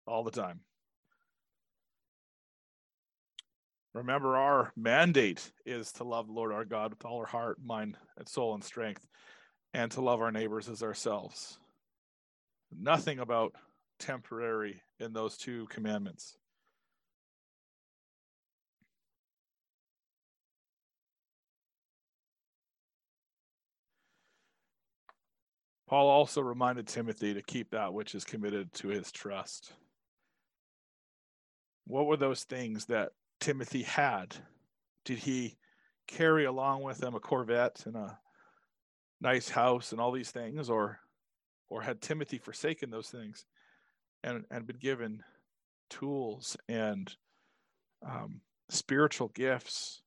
all 0.07 0.23
the 0.23 0.31
time. 0.31 0.61
Remember, 3.93 4.37
our 4.37 4.71
mandate 4.75 5.51
is 5.65 5.91
to 5.93 6.03
love 6.03 6.27
the 6.27 6.33
Lord 6.33 6.51
our 6.51 6.65
God 6.65 6.91
with 6.91 7.05
all 7.05 7.19
our 7.19 7.25
heart, 7.25 7.57
mind, 7.63 7.97
and 8.17 8.27
soul 8.27 8.53
and 8.53 8.63
strength, 8.63 9.07
and 9.73 9.91
to 9.91 10.01
love 10.01 10.21
our 10.21 10.31
neighbors 10.31 10.69
as 10.69 10.83
ourselves. 10.83 11.57
Nothing 12.71 13.19
about 13.19 13.55
temporary 13.97 14.83
in 14.99 15.11
those 15.13 15.37
two 15.37 15.65
commandments. 15.67 16.37
Paul 25.87 26.07
also 26.07 26.41
reminded 26.41 26.87
Timothy 26.87 27.33
to 27.33 27.41
keep 27.41 27.71
that 27.71 27.91
which 27.91 28.13
is 28.13 28.23
committed 28.23 28.71
to 28.73 28.89
his 28.89 29.11
trust. 29.11 29.73
what 31.85 32.05
were 32.05 32.17
those 32.17 32.43
things 32.43 32.85
that 32.85 33.09
Timothy 33.39 33.83
had? 33.83 34.35
Did 35.05 35.19
he 35.19 35.57
carry 36.07 36.45
along 36.45 36.83
with 36.83 37.01
him 37.01 37.15
a 37.15 37.19
Corvette 37.19 37.83
and 37.85 37.95
a 37.95 38.19
nice 39.21 39.49
house 39.49 39.91
and 39.91 40.01
all 40.01 40.11
these 40.11 40.31
things, 40.31 40.69
or 40.69 40.99
or 41.67 41.81
had 41.81 42.01
Timothy 42.01 42.37
forsaken 42.37 42.89
those 42.89 43.09
things 43.09 43.45
and 44.23 44.45
and 44.51 44.65
been 44.65 44.77
given 44.77 45.23
tools 45.89 46.57
and 46.67 47.15
um, 48.05 48.41
spiritual 48.69 49.29
gifts? 49.29 50.01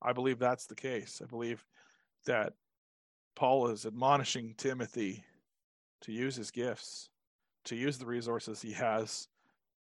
I 0.00 0.12
believe 0.12 0.38
that's 0.38 0.66
the 0.66 0.74
case. 0.74 1.20
I 1.22 1.26
believe 1.26 1.64
that 2.26 2.54
Paul 3.34 3.68
is 3.68 3.86
admonishing 3.86 4.54
Timothy 4.56 5.24
to 6.02 6.12
use 6.12 6.36
his 6.36 6.50
gifts, 6.50 7.08
to 7.64 7.76
use 7.76 7.98
the 7.98 8.06
resources 8.06 8.60
he 8.60 8.72
has 8.72 9.28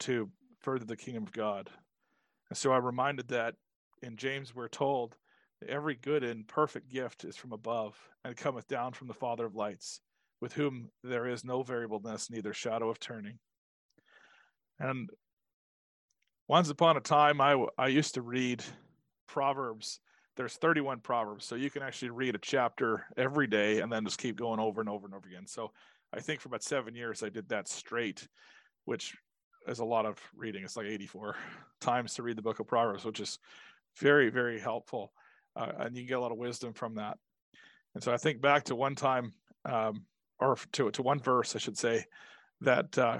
to 0.00 0.30
further 0.60 0.84
the 0.84 0.96
kingdom 0.96 1.22
of 1.22 1.32
God. 1.32 1.70
And 2.50 2.56
so 2.56 2.72
I'm 2.72 2.84
reminded 2.84 3.28
that 3.28 3.54
in 4.02 4.16
James 4.16 4.54
we're 4.54 4.68
told 4.68 5.16
that 5.60 5.70
every 5.70 5.94
good 5.94 6.24
and 6.24 6.46
perfect 6.46 6.90
gift 6.90 7.24
is 7.24 7.36
from 7.36 7.52
above 7.52 7.96
and 8.24 8.36
cometh 8.36 8.68
down 8.68 8.92
from 8.92 9.08
the 9.08 9.14
Father 9.14 9.46
of 9.46 9.54
lights, 9.54 10.00
with 10.40 10.52
whom 10.52 10.90
there 11.02 11.26
is 11.26 11.44
no 11.44 11.62
variableness, 11.62 12.30
neither 12.30 12.52
shadow 12.52 12.88
of 12.88 13.00
turning. 13.00 13.38
And 14.78 15.10
once 16.46 16.70
upon 16.70 16.96
a 16.96 17.00
time, 17.00 17.40
I, 17.40 17.62
I 17.76 17.88
used 17.88 18.14
to 18.14 18.22
read 18.22 18.64
Proverbs. 19.26 20.00
There's 20.36 20.54
31 20.54 21.00
Proverbs, 21.00 21.44
so 21.44 21.56
you 21.56 21.68
can 21.68 21.82
actually 21.82 22.10
read 22.10 22.36
a 22.36 22.40
chapter 22.40 23.04
every 23.16 23.48
day 23.48 23.80
and 23.80 23.92
then 23.92 24.04
just 24.04 24.20
keep 24.20 24.36
going 24.36 24.60
over 24.60 24.80
and 24.80 24.88
over 24.88 25.06
and 25.06 25.14
over 25.14 25.28
again. 25.28 25.46
So 25.46 25.72
I 26.12 26.20
think 26.20 26.40
for 26.40 26.48
about 26.48 26.62
seven 26.62 26.94
years, 26.94 27.22
I 27.22 27.28
did 27.28 27.48
that 27.48 27.68
straight, 27.68 28.26
which 28.84 29.14
is 29.68 29.80
a 29.80 29.84
lot 29.84 30.06
of 30.06 30.18
reading. 30.36 30.64
It's 30.64 30.76
like 30.76 30.86
84 30.86 31.36
times 31.80 32.14
to 32.14 32.22
read 32.22 32.36
the 32.36 32.42
book 32.42 32.60
of 32.60 32.66
Proverbs, 32.66 33.04
which 33.04 33.20
is 33.20 33.38
very, 33.98 34.30
very 34.30 34.58
helpful. 34.58 35.12
Uh, 35.56 35.72
and 35.78 35.96
you 35.96 36.04
get 36.04 36.18
a 36.18 36.20
lot 36.20 36.32
of 36.32 36.38
wisdom 36.38 36.72
from 36.72 36.96
that. 36.96 37.18
And 37.94 38.02
so 38.02 38.12
I 38.12 38.16
think 38.16 38.40
back 38.40 38.64
to 38.64 38.76
one 38.76 38.94
time, 38.94 39.32
um, 39.64 40.04
or 40.38 40.56
to, 40.72 40.90
to 40.90 41.02
one 41.02 41.18
verse, 41.18 41.56
I 41.56 41.58
should 41.58 41.76
say, 41.76 42.04
that 42.60 42.96
uh, 42.96 43.18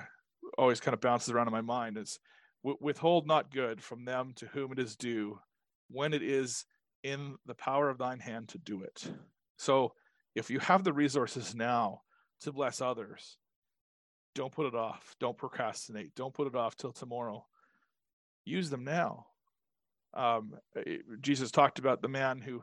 always 0.57 0.81
kind 0.81 0.95
of 0.95 1.01
bounces 1.01 1.31
around 1.31 1.49
in 1.49 1.53
my 1.53 1.61
mind 1.61 1.97
is 1.97 2.19
withhold 2.63 3.27
not 3.27 3.53
good 3.53 3.83
from 3.83 4.05
them 4.05 4.33
to 4.37 4.47
whom 4.47 4.73
it 4.73 4.79
is 4.79 4.97
due 4.97 5.39
when 5.89 6.13
it 6.13 6.23
is 6.23 6.65
in 7.03 7.37
the 7.47 7.55
power 7.55 7.89
of 7.89 7.99
thine 7.99 8.19
hand 8.19 8.49
to 8.49 8.59
do 8.59 8.83
it. 8.83 9.11
So 9.57 9.93
if 10.35 10.51
you 10.51 10.59
have 10.59 10.85
the 10.85 10.93
resources 10.93 11.55
now 11.55 12.03
to 12.41 12.53
bless 12.53 12.81
others, 12.81 13.39
don't 14.39 14.53
put 14.53 14.67
it 14.67 14.75
off. 14.77 15.17
Don't 15.19 15.37
procrastinate. 15.37 16.15
Don't 16.15 16.33
put 16.33 16.47
it 16.47 16.55
off 16.55 16.77
till 16.77 16.93
tomorrow. 16.93 17.45
Use 18.45 18.71
them 18.71 18.85
now. 18.85 19.27
Um, 20.15 20.55
Jesus 21.21 21.51
talked 21.51 21.81
about 21.81 22.03
the 22.03 22.09
man 22.09 22.41
who 22.41 22.63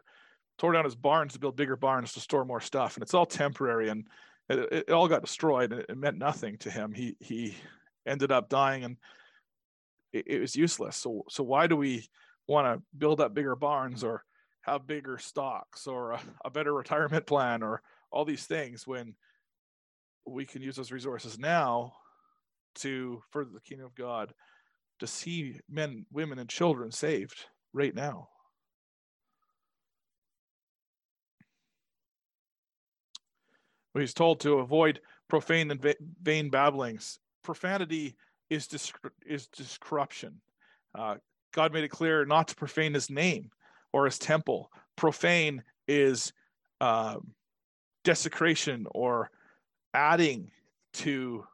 tore 0.57 0.71
down 0.71 0.85
his 0.85 0.95
barns 0.95 1.33
to 1.33 1.39
build 1.39 1.57
bigger 1.57 1.75
barns 1.75 2.13
to 2.13 2.21
store 2.21 2.45
more 2.45 2.61
stuff, 2.61 2.95
and 2.95 3.03
it's 3.03 3.13
all 3.13 3.25
temporary, 3.25 3.89
and 3.89 4.07
it, 4.47 4.85
it 4.87 4.91
all 4.91 5.09
got 5.09 5.21
destroyed. 5.21 5.73
And 5.73 5.81
it 5.81 5.97
meant 5.97 6.17
nothing 6.17 6.57
to 6.59 6.71
him. 6.71 6.93
He 6.93 7.17
he 7.19 7.57
ended 8.07 8.31
up 8.31 8.47
dying, 8.47 8.85
and 8.85 8.95
it, 10.13 10.23
it 10.27 10.39
was 10.39 10.55
useless. 10.55 10.95
So 10.95 11.25
so 11.29 11.43
why 11.43 11.67
do 11.67 11.75
we 11.75 12.07
want 12.47 12.67
to 12.67 12.81
build 12.97 13.19
up 13.19 13.33
bigger 13.33 13.57
barns 13.57 14.01
or 14.01 14.23
have 14.61 14.87
bigger 14.87 15.17
stocks 15.17 15.87
or 15.87 16.11
a, 16.11 16.21
a 16.45 16.49
better 16.49 16.73
retirement 16.73 17.25
plan 17.27 17.63
or 17.63 17.81
all 18.11 18.23
these 18.23 18.45
things 18.45 18.87
when 18.87 19.13
we 20.25 20.45
can 20.45 20.61
use 20.61 20.75
those 20.75 20.91
resources 20.91 21.37
now 21.37 21.93
to 22.75 23.21
further 23.31 23.51
the 23.53 23.61
kingdom 23.61 23.85
of 23.85 23.95
God, 23.95 24.33
to 24.99 25.07
see 25.07 25.59
men, 25.69 26.05
women, 26.11 26.39
and 26.39 26.49
children 26.49 26.91
saved 26.91 27.45
right 27.73 27.93
now. 27.93 28.29
He's 33.93 34.13
told 34.13 34.41
to 34.41 34.55
avoid 34.55 34.99
profane 35.29 35.71
and 35.71 35.95
vain 36.21 36.49
babblings. 36.49 37.19
Profanity 37.43 38.15
is 38.49 38.67
dis- 38.67 38.91
is 39.25 39.47
just 39.47 39.79
corruption. 39.79 40.41
Uh, 40.93 41.15
God 41.53 41.73
made 41.73 41.85
it 41.85 41.89
clear 41.89 42.25
not 42.25 42.49
to 42.49 42.55
profane 42.55 42.93
His 42.93 43.09
name 43.09 43.51
or 43.93 44.05
His 44.05 44.19
temple. 44.19 44.69
Profane 44.97 45.63
is 45.87 46.33
uh, 46.81 47.15
desecration 48.03 48.85
or 48.91 49.31
adding 49.95 50.51
to 50.93 51.45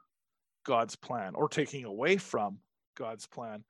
God's 0.65 0.95
plan 0.95 1.35
or 1.35 1.47
taking 1.47 1.85
away 1.85 2.17
from 2.17 2.57
God's 2.97 3.27
plan, 3.27 3.63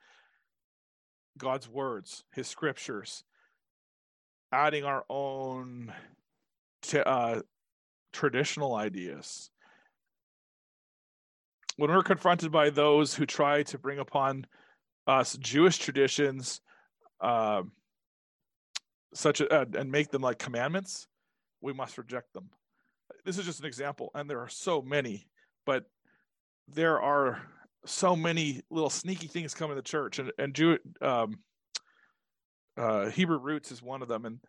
God's 1.37 1.67
words, 1.67 2.23
His 2.31 2.47
scriptures, 2.47 3.23
adding 4.51 4.85
our 4.85 5.03
own 5.09 5.93
t- 6.81 6.99
uh, 6.99 7.41
traditional 8.13 8.75
ideas. 8.75 9.51
When 11.75 11.91
we're 11.91 12.03
confronted 12.03 12.51
by 12.51 12.69
those 12.69 13.13
who 13.13 13.25
try 13.25 13.63
to 13.63 13.77
bring 13.77 13.99
upon 13.99 14.45
us 15.05 15.35
Jewish 15.37 15.77
traditions, 15.77 16.61
uh, 17.19 17.63
such 19.13 19.41
a, 19.41 19.67
and 19.77 19.91
make 19.91 20.11
them 20.11 20.21
like 20.21 20.39
commandments, 20.39 21.07
we 21.61 21.73
must 21.73 21.97
reject 21.97 22.33
them 22.33 22.49
this 23.25 23.37
is 23.37 23.45
just 23.45 23.59
an 23.59 23.65
example, 23.65 24.11
and 24.15 24.29
there 24.29 24.39
are 24.39 24.49
so 24.49 24.81
many, 24.81 25.27
but 25.65 25.85
there 26.67 27.01
are 27.01 27.41
so 27.85 28.15
many 28.15 28.61
little 28.69 28.89
sneaky 28.89 29.27
things 29.27 29.53
coming 29.53 29.75
to 29.75 29.81
church, 29.81 30.19
and 30.19 30.31
and 30.37 30.53
Jew, 30.53 30.77
um, 31.01 31.39
uh, 32.77 33.09
Hebrew 33.09 33.39
roots 33.39 33.71
is 33.71 33.81
one 33.81 34.01
of 34.01 34.07
them, 34.07 34.25
and, 34.25 34.39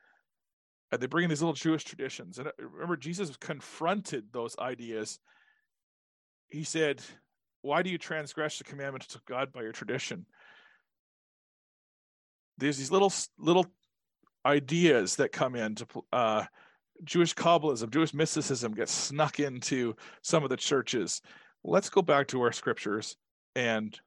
they 0.98 1.06
bring 1.06 1.24
in 1.24 1.30
these 1.30 1.40
little 1.40 1.54
Jewish 1.54 1.84
traditions. 1.84 2.38
And 2.38 2.48
uh, 2.48 2.52
remember, 2.58 2.96
Jesus 2.96 3.34
confronted 3.38 4.26
those 4.30 4.54
ideas. 4.58 5.18
He 6.48 6.64
said, 6.64 7.00
"Why 7.62 7.82
do 7.82 7.88
you 7.88 7.96
transgress 7.96 8.58
the 8.58 8.64
commandments 8.64 9.14
of 9.14 9.24
God 9.24 9.52
by 9.52 9.62
your 9.62 9.72
tradition?" 9.72 10.26
There's 12.58 12.76
these 12.76 12.90
little 12.90 13.12
little 13.38 13.66
ideas 14.44 15.16
that 15.16 15.32
come 15.32 15.54
in 15.54 15.76
to 15.76 15.86
uh, 16.12 16.44
Jewish 17.04 17.34
Kabbalism, 17.34 17.90
Jewish 17.90 18.14
mysticism 18.14 18.74
gets 18.74 18.92
snuck 18.92 19.40
into 19.40 19.96
some 20.22 20.44
of 20.44 20.50
the 20.50 20.56
churches. 20.56 21.20
Let's 21.64 21.90
go 21.90 22.02
back 22.02 22.28
to 22.28 22.40
our 22.42 22.52
scriptures 22.52 23.16
and 23.54 23.98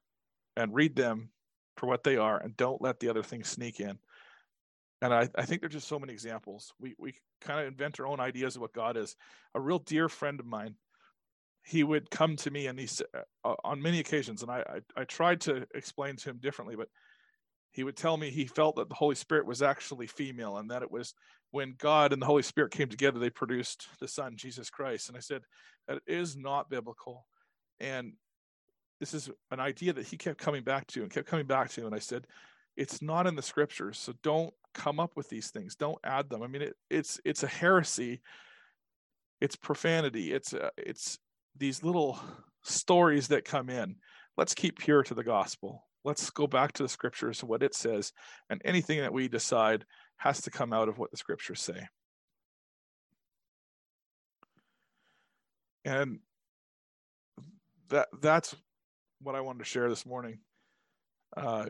and 0.58 0.74
read 0.74 0.96
them 0.96 1.30
for 1.78 1.88
what 1.88 2.04
they 2.04 2.16
are, 2.16 2.38
and 2.38 2.56
don't 2.56 2.82
let 2.82 3.00
the 3.00 3.10
other 3.10 3.24
things 3.24 3.50
sneak 3.50 3.80
in. 3.80 4.00
And 5.02 5.14
I, 5.14 5.30
I 5.36 5.44
think 5.44 5.62
there's 5.62 5.74
just 5.74 5.88
so 5.88 6.00
many 6.00 6.14
examples. 6.14 6.74
We 6.80 6.96
we 6.98 7.16
kind 7.42 7.60
of 7.60 7.68
invent 7.68 8.00
our 8.00 8.08
own 8.08 8.20
ideas 8.20 8.56
of 8.56 8.62
what 8.62 8.74
God 8.74 8.98
is. 8.98 9.16
A 9.54 9.60
real 9.60 9.80
dear 9.80 10.08
friend 10.08 10.40
of 10.40 10.46
mine, 10.46 10.76
he 11.64 11.84
would 11.84 12.10
come 12.10 12.38
to 12.38 12.52
me 12.52 12.68
and 12.68 12.80
he 12.80 12.88
uh, 13.44 13.56
on 13.64 13.82
many 13.82 14.00
occasions, 14.00 14.42
and 14.42 14.52
I, 14.52 14.64
I 14.96 15.02
I 15.02 15.04
tried 15.04 15.42
to 15.42 15.68
explain 15.76 16.16
to 16.18 16.30
him 16.30 16.38
differently, 16.42 16.76
but 16.76 16.90
he 17.72 17.84
would 17.84 17.98
tell 17.98 18.16
me 18.16 18.30
he 18.30 18.46
felt 18.46 18.78
that 18.78 18.88
the 18.88 18.96
Holy 18.96 19.16
Spirit 19.16 19.46
was 19.46 19.62
actually 19.62 20.08
female 20.08 20.58
and 20.58 20.72
that 20.72 20.82
it 20.82 20.90
was 20.90 21.14
when 21.52 21.76
God 21.78 22.14
and 22.14 22.22
the 22.22 22.26
Holy 22.26 22.44
Spirit 22.44 22.72
came 22.72 22.90
together, 22.90 23.20
they 23.20 23.30
produced 23.30 23.88
the 24.00 24.08
Son, 24.08 24.36
Jesus 24.36 24.70
Christ. 24.70 25.08
And 25.08 25.18
I 25.18 25.22
said, 25.22 25.42
that 25.88 26.00
is 26.08 26.36
not 26.36 26.70
biblical. 26.70 27.26
And 27.80 28.14
this 29.00 29.14
is 29.14 29.30
an 29.52 29.60
idea 29.60 29.94
that 29.94 30.08
he 30.08 30.18
kept 30.18 30.38
coming 30.38 30.64
back 30.64 30.88
to 30.88 31.02
and 31.02 31.12
kept 31.12 31.28
coming 31.28 31.46
back 31.46 31.70
to. 31.72 31.86
And 31.86 31.96
I 31.96 32.00
said, 32.00 32.28
it's 32.76 33.02
not 33.02 33.28
in 33.28 33.36
the 33.36 33.42
scriptures. 33.42 33.98
So 33.98 34.14
don't 34.24 34.54
come 34.74 35.00
up 35.00 35.12
with 35.16 35.30
these 35.30 35.50
things. 35.50 35.76
Don't 35.76 36.00
add 36.04 36.30
them. 36.30 36.44
I 36.44 36.48
mean, 36.48 36.64
it, 36.64 36.76
it's, 36.90 37.20
it's 37.24 37.44
a 37.44 37.48
heresy. 37.48 38.22
It's 39.40 39.56
profanity. 39.56 40.34
It's, 40.34 40.54
uh, 40.54 40.70
it's 40.78 41.20
these 41.58 41.84
little 41.84 42.20
stories 42.64 43.30
that 43.30 43.46
come 43.46 43.70
in. 43.70 43.96
Let's 44.38 44.54
keep 44.54 44.80
pure 44.80 45.04
to 45.04 45.14
the 45.14 45.24
gospel 45.24 45.86
let's 46.06 46.30
go 46.30 46.48
back 46.48 46.72
to 46.72 46.84
the 46.84 46.90
scriptures 46.90 47.44
what 47.44 47.64
it 47.64 47.76
says 47.76 48.14
and 48.50 48.62
anything 48.64 49.02
that 49.02 49.12
we 49.12 49.28
decide 49.28 49.84
has 50.18 50.42
to 50.42 50.52
come 50.52 50.74
out 50.74 50.90
of 50.90 50.98
what 50.98 51.12
the 51.12 51.18
scriptures 51.18 51.62
say. 51.62 51.88
And 55.84 56.20
that 57.90 58.08
that's 58.22 58.56
what 59.22 59.36
i 59.36 59.42
wanted 59.42 59.60
to 59.60 59.66
share 59.66 59.90
this 59.90 60.06
morning. 60.06 60.40
Uh, 61.38 61.66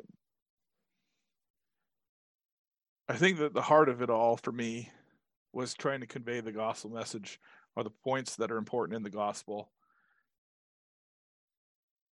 i 3.09 3.13
think 3.13 3.39
that 3.39 3.53
the 3.53 3.61
heart 3.61 3.89
of 3.89 4.01
it 4.01 4.09
all 4.09 4.37
for 4.37 4.51
me 4.51 4.89
was 5.53 5.73
trying 5.73 6.01
to 6.01 6.07
convey 6.07 6.41
the 6.41 6.51
gospel 6.51 6.89
message 6.89 7.39
or 7.75 7.83
the 7.83 7.89
points 7.89 8.35
that 8.35 8.51
are 8.51 8.57
important 8.57 8.95
in 8.95 9.03
the 9.03 9.09
gospel. 9.09 9.71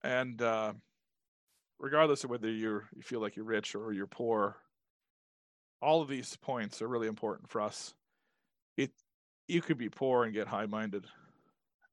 And 0.03 0.41
uh, 0.41 0.73
regardless 1.79 2.23
of 2.23 2.29
whether 2.29 2.49
you're 2.49 2.87
you 2.95 3.01
feel 3.01 3.21
like 3.21 3.35
you're 3.35 3.45
rich 3.45 3.75
or 3.75 3.93
you're 3.93 4.07
poor 4.07 4.57
all 5.83 6.01
of 6.01 6.07
these 6.07 6.35
points 6.37 6.81
are 6.81 6.87
really 6.87 7.07
important 7.07 7.49
for 7.49 7.61
us 7.61 7.93
it 8.77 8.91
you 9.47 9.61
could 9.61 9.77
be 9.77 9.89
poor 9.89 10.23
and 10.23 10.33
get 10.33 10.47
high 10.47 10.65
minded 10.65 11.05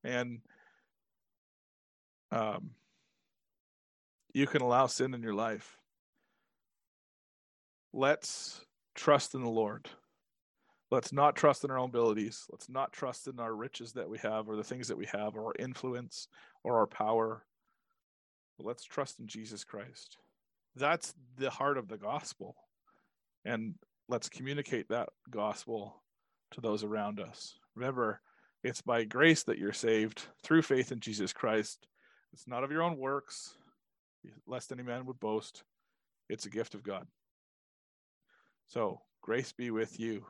and 0.05 0.41
um 2.31 2.71
you 4.33 4.47
can 4.47 4.63
allow 4.63 4.87
sin 4.87 5.13
in 5.15 5.23
your 5.23 5.35
life 5.35 5.77
let's 7.93 8.61
trust 8.95 9.35
in 9.35 9.43
the 9.43 9.51
Lord. 9.51 9.89
Let's 10.91 11.13
not 11.13 11.37
trust 11.37 11.65
in 11.65 11.71
our 11.71 11.79
own 11.79 11.89
abilities. 11.89 12.47
Let's 12.51 12.69
not 12.69 12.93
trust 12.93 13.29
in 13.29 13.39
our 13.39 13.55
riches 13.55 13.93
that 13.93 14.09
we 14.09 14.19
have 14.19 14.49
or 14.49 14.57
the 14.57 14.65
things 14.65 14.89
that 14.89 14.99
we 14.99 15.07
have 15.07 15.37
or 15.37 15.47
our 15.47 15.55
influence 15.59 16.29
or 16.65 16.79
our 16.79 16.87
power. 16.87 17.45
Let's 18.59 18.85
trust 18.85 19.21
in 19.21 19.27
Jesus 19.27 19.65
Christ. 19.65 20.19
That's 20.77 21.15
the 21.39 21.51
heart 21.51 21.79
of 21.79 21.89
the 21.89 21.97
gospel. 21.97 22.57
And 23.45 23.75
let's 24.09 24.29
communicate 24.29 24.89
that 24.89 25.09
gospel 25.31 26.03
to 26.53 26.61
those 26.61 26.85
around 26.85 27.21
us. 27.21 27.55
Remember, 27.75 28.21
it's 28.63 28.83
by 28.83 29.05
grace 29.05 29.45
that 29.45 29.59
you're 29.59 29.73
saved 29.73 30.23
through 30.43 30.63
faith 30.63 30.93
in 30.93 31.01
Jesus 31.01 31.33
Christ. 31.33 31.87
It's 32.33 32.47
not 32.47 32.65
of 32.65 32.71
your 32.71 32.83
own 32.83 32.99
works, 32.99 33.55
lest 34.47 34.73
any 34.73 34.83
man 34.83 35.07
would 35.07 35.21
boast. 35.21 35.63
It's 36.29 36.47
a 36.47 36.51
gift 36.51 36.75
of 36.75 36.83
God. 36.83 37.07
So, 38.69 39.01
grace 39.23 39.53
be 39.53 39.71
with 39.71 39.99
you, 39.99 40.25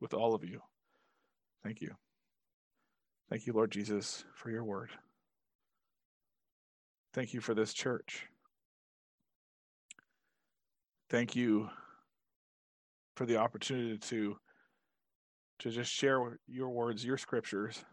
with 0.00 0.14
all 0.14 0.34
of 0.34 0.44
you. 0.44 0.60
Thank 1.62 1.80
you. 1.80 1.94
Thank 3.28 3.46
you, 3.46 3.52
Lord 3.52 3.72
Jesus, 3.72 4.24
for 4.34 4.50
your 4.50 4.64
word. 4.64 4.90
Thank 7.14 7.34
you 7.34 7.40
for 7.40 7.54
this 7.54 7.72
church. 7.72 8.26
Thank 11.10 11.36
you 11.36 11.68
for 13.14 13.26
the 13.26 13.36
opportunity 13.36 13.98
to 13.98 14.36
to 15.60 15.70
just 15.70 15.92
share 15.92 16.38
your 16.48 16.70
words, 16.70 17.04
your 17.04 17.16
scriptures. 17.16 17.84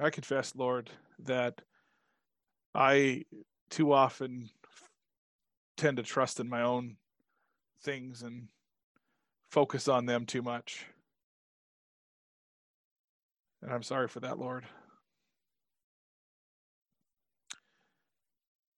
I 0.00 0.10
confess, 0.10 0.54
Lord, 0.56 0.90
that 1.20 1.60
I 2.74 3.24
too 3.70 3.92
often 3.92 4.50
tend 5.76 5.98
to 5.98 6.02
trust 6.02 6.40
in 6.40 6.48
my 6.48 6.62
own 6.62 6.96
things 7.82 8.22
and 8.22 8.48
focus 9.50 9.86
on 9.86 10.06
them 10.06 10.26
too 10.26 10.42
much. 10.42 10.86
And 13.62 13.72
I'm 13.72 13.82
sorry 13.82 14.08
for 14.08 14.20
that, 14.20 14.38
Lord. 14.38 14.64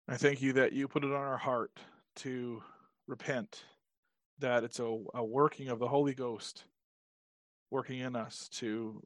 I 0.06 0.16
thank 0.16 0.42
you 0.42 0.52
that 0.54 0.72
you 0.72 0.86
put 0.86 1.04
it 1.04 1.12
on 1.12 1.16
our 1.16 1.38
heart 1.38 1.70
to 2.16 2.62
repent, 3.06 3.64
that 4.38 4.64
it's 4.64 4.80
a, 4.80 4.98
a 5.14 5.24
working 5.24 5.68
of 5.68 5.78
the 5.78 5.88
Holy 5.88 6.14
Ghost 6.14 6.64
working 7.70 8.00
in 8.00 8.16
us 8.16 8.48
to 8.52 9.02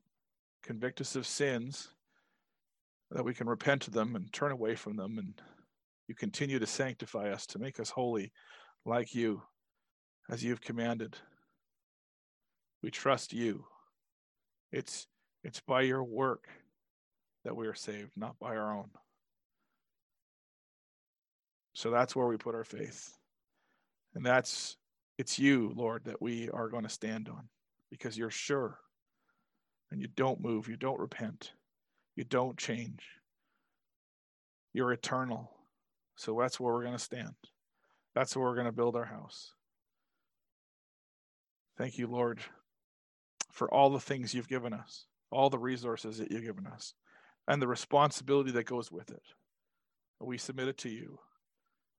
convict 0.63 1.01
us 1.01 1.17
of 1.17 1.27
sins, 1.27 1.89
that 3.11 3.25
we 3.25 3.35
can 3.35 3.49
repent 3.49 3.87
of 3.87 3.95
them 3.95 4.17
and 4.17 4.33
turn 4.33 4.53
away 4.53 4.75
from 4.75 4.97
them 4.97 5.19
and 5.19 5.41
you 6.09 6.15
continue 6.15 6.59
to 6.59 6.67
sanctify 6.67 7.31
us 7.31 7.47
to 7.47 7.59
make 7.59 7.79
us 7.79 7.91
holy 7.91 8.33
like 8.87 9.15
you 9.15 9.43
as 10.31 10.43
you've 10.43 10.61
commanded. 10.61 11.17
We 12.83 12.91
trust 12.91 13.33
you. 13.33 13.65
It's 14.73 15.07
it's 15.45 15.61
by 15.61 15.83
your 15.83 16.03
work 16.03 16.49
that 17.45 17.55
we 17.55 17.67
are 17.67 17.75
saved, 17.75 18.13
not 18.17 18.39
by 18.39 18.57
our 18.57 18.77
own. 18.77 18.91
So 21.75 21.91
that's 21.91 22.17
where 22.17 22.27
we 22.27 22.37
put 22.37 22.55
our 22.55 22.65
faith. 22.65 23.18
And 24.15 24.25
that's 24.25 24.77
it's 25.19 25.39
you, 25.39 25.73
Lord, 25.75 26.05
that 26.05 26.23
we 26.23 26.49
are 26.51 26.69
going 26.69 26.85
to 26.85 26.89
stand 26.89 27.29
on 27.29 27.49
because 27.91 28.17
you're 28.17 28.31
sure 28.31 28.79
and 29.91 30.01
you 30.01 30.09
don't 30.17 30.41
move, 30.41 30.69
you 30.69 30.77
don't 30.77 31.01
repent, 31.01 31.53
you 32.15 32.25
don't 32.25 32.57
change. 32.57 33.03
You're 34.73 34.93
eternal. 34.93 35.51
So 36.17 36.37
that's 36.39 36.61
where 36.61 36.73
we're 36.73 36.83
going 36.83 36.97
to 36.97 37.03
stand. 37.03 37.35
That's 38.15 38.37
where 38.37 38.47
we're 38.47 38.55
going 38.55 38.67
to 38.67 38.73
build 38.73 38.97
our 38.97 39.05
house. 39.05 39.53
Thank 41.77 41.99
you, 41.99 42.07
Lord, 42.07 42.41
for 43.53 43.73
all 43.73 43.91
the 43.91 44.01
things 44.01 44.35
you've 44.35 44.49
given 44.49 44.73
us, 44.73 45.07
all 45.31 45.49
the 45.49 45.59
resources 45.59 46.19
that 46.19 46.31
you've 46.31 46.45
given 46.45 46.67
us, 46.67 46.95
and 47.47 47.63
the 47.63 47.69
responsibility 47.69 48.51
that 48.53 48.65
goes 48.65 48.93
with 48.93 49.11
it. 49.11 49.23
We 50.21 50.39
submit 50.39 50.69
it 50.69 50.79
to 50.79 50.91
you. 50.91 51.19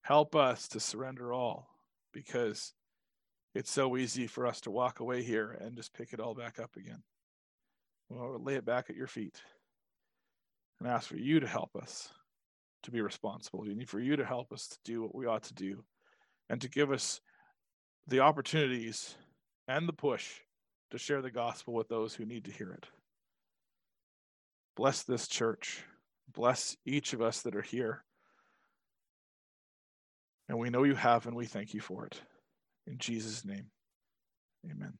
Help 0.02 0.36
us 0.36 0.68
to 0.70 0.80
surrender 0.80 1.34
all 1.34 1.70
because 2.14 2.74
it's 3.56 3.72
so 3.72 3.98
easy 3.98 4.28
for 4.28 4.46
us 4.46 4.62
to 4.62 4.72
walk 4.72 5.00
away 5.00 5.24
here 5.24 5.58
and 5.62 5.76
just 5.76 5.94
pick 5.94 6.14
it 6.14 6.20
all 6.20 6.36
back 6.36 6.60
up 6.60 6.76
again. 6.76 7.02
Well, 8.10 8.40
lay 8.42 8.56
it 8.56 8.66
back 8.66 8.90
at 8.90 8.96
your 8.96 9.08
feet 9.08 9.42
and 10.80 10.90
ask 10.90 11.08
for 11.08 11.18
you 11.18 11.40
to 11.40 11.48
help 11.48 11.76
us 11.76 12.10
to 12.84 12.92
be 12.92 13.02
responsible. 13.02 13.62
We 13.62 13.76
need 13.76 13.90
for 13.90 14.00
you 14.00 14.16
to 14.16 14.26
help 14.26 14.52
us 14.52 14.68
to 14.68 14.78
do 14.86 15.02
what 15.02 15.16
we 15.16 15.26
ought 15.26 15.44
to 15.44 15.54
do 15.54 15.84
and 16.50 16.62
to 16.62 16.70
give 16.70 16.92
us 16.92 17.22
the 18.08 18.22
opportunities 18.22 19.16
and 19.68 19.88
the 19.88 19.94
push 19.94 20.28
to 20.92 20.98
share 20.98 21.22
the 21.22 21.32
gospel 21.32 21.74
with 21.74 21.88
those 21.90 22.16
who 22.16 22.26
need 22.26 22.46
to 22.46 22.52
hear 22.52 22.72
it. 22.72 22.88
Bless 24.76 25.04
this 25.04 25.28
church. 25.28 25.84
Bless 26.34 26.76
each 26.86 27.14
of 27.14 27.22
us 27.22 27.42
that 27.42 27.56
are 27.56 27.62
here. 27.62 28.04
And 30.50 30.58
we 30.58 30.72
know 30.72 30.84
you 30.84 30.96
have, 30.96 31.28
and 31.28 31.36
we 31.36 31.46
thank 31.46 31.74
you 31.74 31.80
for 31.80 32.06
it. 32.08 32.20
In 32.88 32.98
Jesus' 32.98 33.46
name, 33.46 33.68
amen. 34.70 34.94